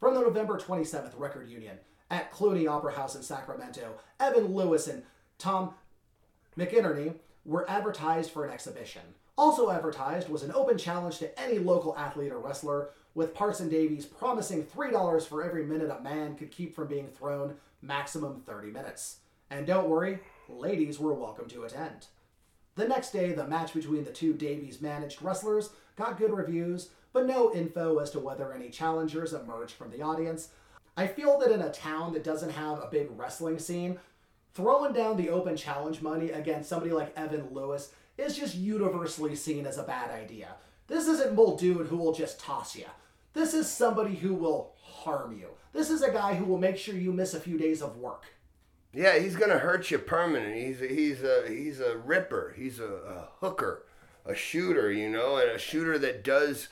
[0.00, 1.78] From the November 27th record union
[2.10, 5.02] at Clunie Opera House in Sacramento, Evan Lewis and
[5.36, 5.74] Tom
[6.56, 9.02] McInerney were advertised for an exhibition.
[9.38, 14.06] Also advertised was an open challenge to any local athlete or wrestler, with Parson Davies
[14.06, 19.18] promising $3 for every minute a man could keep from being thrown, maximum 30 minutes.
[19.50, 22.06] And don't worry, ladies were welcome to attend.
[22.74, 27.26] The next day, the match between the two Davies managed wrestlers got good reviews, but
[27.26, 30.50] no info as to whether any challengers emerged from the audience.
[30.96, 33.98] I feel that in a town that doesn't have a big wrestling scene,
[34.54, 39.66] throwing down the open challenge money against somebody like Evan Lewis is just universally seen
[39.66, 40.48] as a bad idea.
[40.88, 42.86] This isn't Muldoon who will just toss you.
[43.32, 45.48] This is somebody who will harm you.
[45.72, 48.24] This is a guy who will make sure you miss a few days of work.
[48.94, 50.54] Yeah, he's gonna hurt you permanent.
[50.56, 52.54] He's a, he's a he's a ripper.
[52.56, 53.84] He's a, a hooker,
[54.24, 54.90] a shooter.
[54.90, 56.68] You know, and a shooter that does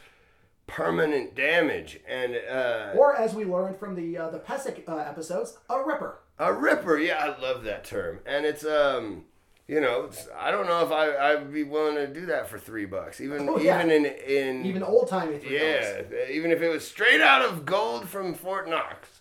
[0.66, 2.00] permanent damage.
[2.08, 6.20] And uh, Or as we learned from the uh, the Pesek uh, episodes, a ripper.
[6.38, 6.96] a ripper.
[6.98, 8.20] Yeah, I love that term.
[8.24, 9.24] And it's um,
[9.66, 12.84] you know, I don't know if I I'd be willing to do that for three
[12.84, 13.20] bucks.
[13.20, 13.78] Even Oh, yeah.
[13.78, 17.64] even in in Even old timey three yeah, even if it was straight out of
[17.64, 19.20] gold from Fort Knox.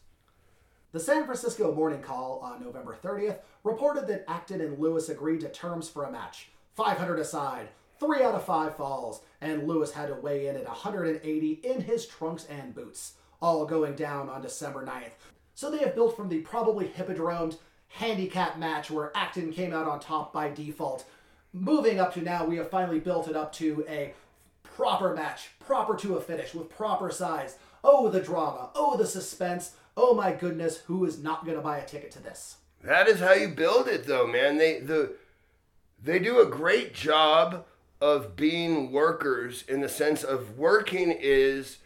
[0.91, 5.49] The San Francisco Morning Call on November 30th reported that Acton and Lewis agreed to
[5.49, 10.15] terms for a match 500 aside, 3 out of 5 falls, and Lewis had to
[10.15, 15.13] weigh in at 180 in his trunks and boots, all going down on December 9th.
[15.55, 17.57] So they have built from the probably hippodromed
[17.93, 21.05] handicap match where Acton came out on top by default.
[21.53, 24.13] Moving up to now, we have finally built it up to a
[24.63, 27.57] proper match, proper to a finish, with proper size.
[27.83, 28.71] Oh, the drama.
[28.73, 29.75] Oh, the suspense.
[29.95, 32.57] Oh my goodness, who is not going to buy a ticket to this?
[32.83, 34.57] That is how you build it, though, man.
[34.57, 35.13] They the
[36.01, 37.65] they do a great job
[38.01, 41.77] of being workers in the sense of working is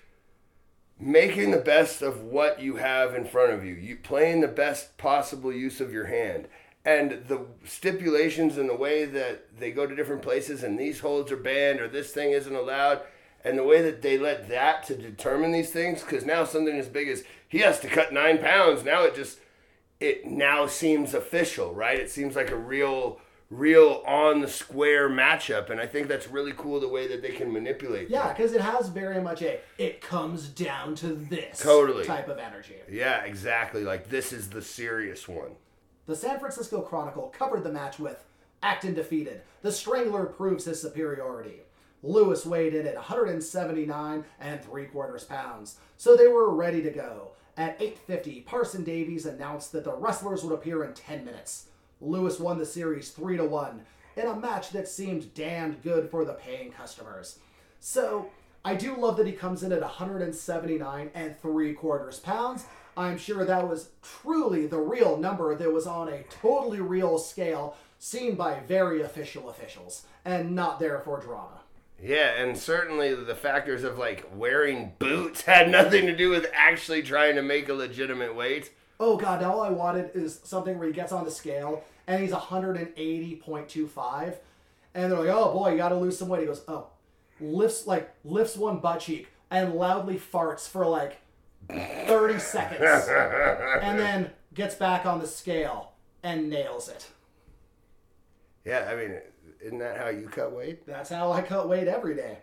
[0.99, 3.74] making the best of what you have in front of you.
[3.74, 6.48] You playing the best possible use of your hand.
[6.84, 11.32] And the stipulations and the way that they go to different places and these holds
[11.32, 13.02] are banned or this thing isn't allowed
[13.44, 16.88] and the way that they let that to determine these things because now something as
[16.88, 19.40] big as he has to cut nine pounds now it just
[19.99, 21.99] it now seems official, right?
[21.99, 23.19] It seems like a real,
[23.49, 27.32] real on the square matchup, and I think that's really cool the way that they
[27.32, 28.10] can manipulate.
[28.10, 32.06] Yeah, because it has very much a it comes down to this Totally.
[32.06, 32.76] type of energy.
[32.90, 33.84] yeah, exactly.
[33.84, 35.52] Like this is the serious one.
[36.06, 38.24] The San Francisco Chronicle covered the match with
[38.64, 39.41] Acton defeated.
[39.61, 41.61] The Strangler proves his superiority.
[42.03, 47.32] Lewis weighed in at 179 and three quarters pounds, so they were ready to go.
[47.57, 51.68] At 8:50, Parson Davies announced that the wrestlers would appear in 10 minutes.
[52.02, 53.82] Lewis won the series 3 to 1
[54.15, 57.40] in a match that seemed damned good for the paying customers.
[57.80, 58.30] So,
[58.65, 62.65] I do love that he comes in at 179 and three quarters pounds.
[62.98, 67.78] I'm sure that was truly the real number that was on a totally real scale,
[67.99, 71.61] seen by very official officials, and not there for drama.
[72.02, 77.03] Yeah, and certainly the factors of like wearing boots had nothing to do with actually
[77.03, 78.72] trying to make a legitimate weight.
[78.99, 82.22] Oh god, now all I wanted is something where he gets on the scale and
[82.22, 84.36] he's 180.25,
[84.95, 86.41] and they're like, oh boy, you gotta lose some weight.
[86.41, 86.88] He goes, oh,
[87.40, 91.19] lifts like lifts one butt cheek and loudly farts for like
[91.69, 93.07] 30 seconds,
[93.82, 95.91] and then gets back on the scale
[96.24, 97.07] and nails it.
[98.65, 99.19] Yeah, I mean,
[99.61, 100.86] isn't that how you cut weight?
[100.86, 102.40] That's how I cut weight every day.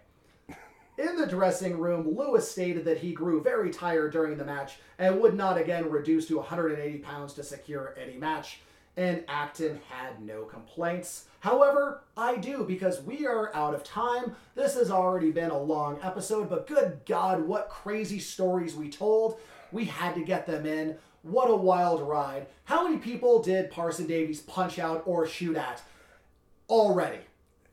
[0.97, 5.21] In the dressing room, Lewis stated that he grew very tired during the match and
[5.21, 8.61] would not again reduce to 180 pounds to secure any match.
[8.97, 11.25] And Acton had no complaints.
[11.41, 14.37] However, I do because we are out of time.
[14.55, 19.41] This has already been a long episode, but good God, what crazy stories we told.
[19.73, 20.97] We had to get them in.
[21.23, 22.47] What a wild ride.
[22.65, 25.83] How many people did Parson Davies punch out or shoot at?
[26.69, 27.19] Already.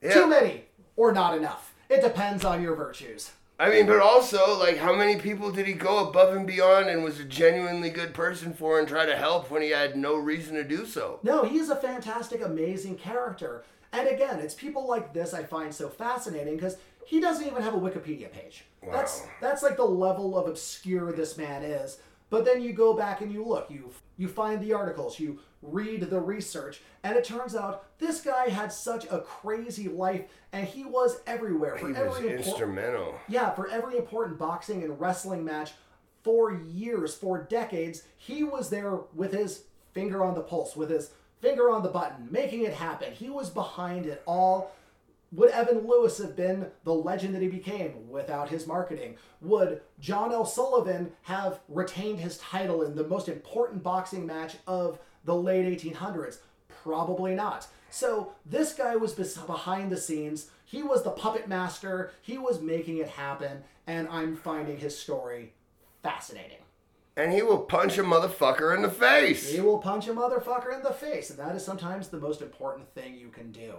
[0.02, 0.14] Yeah.
[0.16, 0.66] Too many
[0.96, 1.71] or not enough.
[1.92, 3.32] It depends on your virtues.
[3.60, 7.04] I mean, but also, like, how many people did he go above and beyond and
[7.04, 10.56] was a genuinely good person for and try to help when he had no reason
[10.56, 11.20] to do so?
[11.22, 13.66] No, he is a fantastic, amazing character.
[13.92, 17.74] And again, it's people like this I find so fascinating because he doesn't even have
[17.74, 18.64] a Wikipedia page.
[18.90, 19.30] That's Wow.
[19.42, 22.00] that's like the level of obscure this man is.
[22.32, 26.02] But then you go back and you look, you you find the articles, you read
[26.10, 30.86] the research, and it turns out this guy had such a crazy life and he
[30.86, 33.20] was everywhere for He was every impor- instrumental.
[33.28, 35.74] Yeah, for every important boxing and wrestling match
[36.24, 41.12] for years, for decades, he was there with his finger on the pulse, with his
[41.42, 43.12] finger on the button, making it happen.
[43.12, 44.72] He was behind it all.
[45.34, 49.16] Would Evan Lewis have been the legend that he became without his marketing?
[49.40, 50.46] Would John L.
[50.46, 56.40] Sullivan have retained his title in the most important boxing match of the late 1800s?
[56.84, 57.68] Probably not.
[57.90, 60.50] So this guy was behind the scenes.
[60.66, 62.12] He was the puppet master.
[62.22, 65.54] He was making it happen, and I'm finding his story
[66.04, 66.58] fascinating.
[67.16, 69.52] And he will punch a motherfucker in the face.
[69.52, 72.94] He will punch a motherfucker in the face, and that is sometimes the most important
[72.94, 73.76] thing you can do.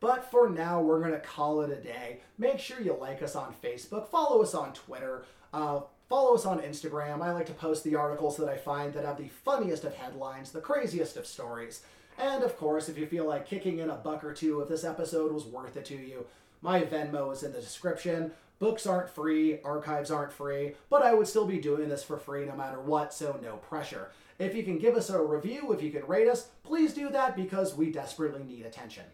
[0.00, 2.20] But for now, we're going to call it a day.
[2.38, 6.60] Make sure you like us on Facebook, follow us on Twitter, uh, follow us on
[6.60, 7.20] Instagram.
[7.20, 10.52] I like to post the articles that I find that have the funniest of headlines,
[10.52, 11.82] the craziest of stories.
[12.18, 14.84] And of course, if you feel like kicking in a buck or two if this
[14.84, 16.26] episode was worth it to you,
[16.62, 18.32] my Venmo is in the description.
[18.58, 22.44] Books aren't free, archives aren't free, but I would still be doing this for free
[22.44, 24.10] no matter what, so no pressure.
[24.38, 27.36] If you can give us a review, if you can rate us, please do that
[27.36, 29.04] because we desperately need attention.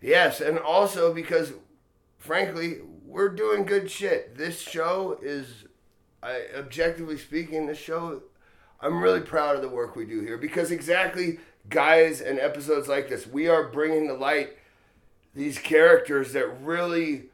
[0.00, 1.52] Yes, and also because,
[2.18, 4.36] frankly, we're doing good shit.
[4.36, 5.64] This show is,
[6.22, 8.22] I, objectively speaking, this show,
[8.80, 13.08] I'm really proud of the work we do here because exactly, guys, and episodes like
[13.08, 14.56] this, we are bringing to light
[15.34, 17.26] these characters that really,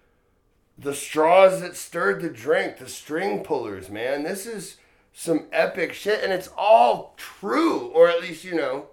[0.76, 4.24] the straws that stirred the drink, the string pullers, man.
[4.24, 4.76] This is
[5.12, 8.88] some epic shit, and it's all true, or at least, you know,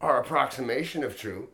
[0.00, 1.50] our approximation of true.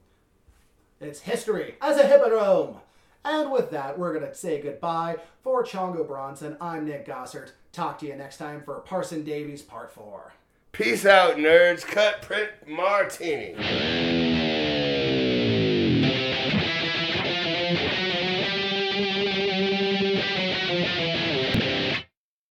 [1.00, 2.76] It's history as a hippodrome.
[3.24, 5.16] And with that, we're going to say goodbye.
[5.42, 7.52] For Chongo Bronson, I'm Nick Gossert.
[7.72, 10.34] Talk to you next time for Parson Davies Part 4.
[10.72, 11.86] Peace out, nerds.
[11.86, 13.54] Cut print martini.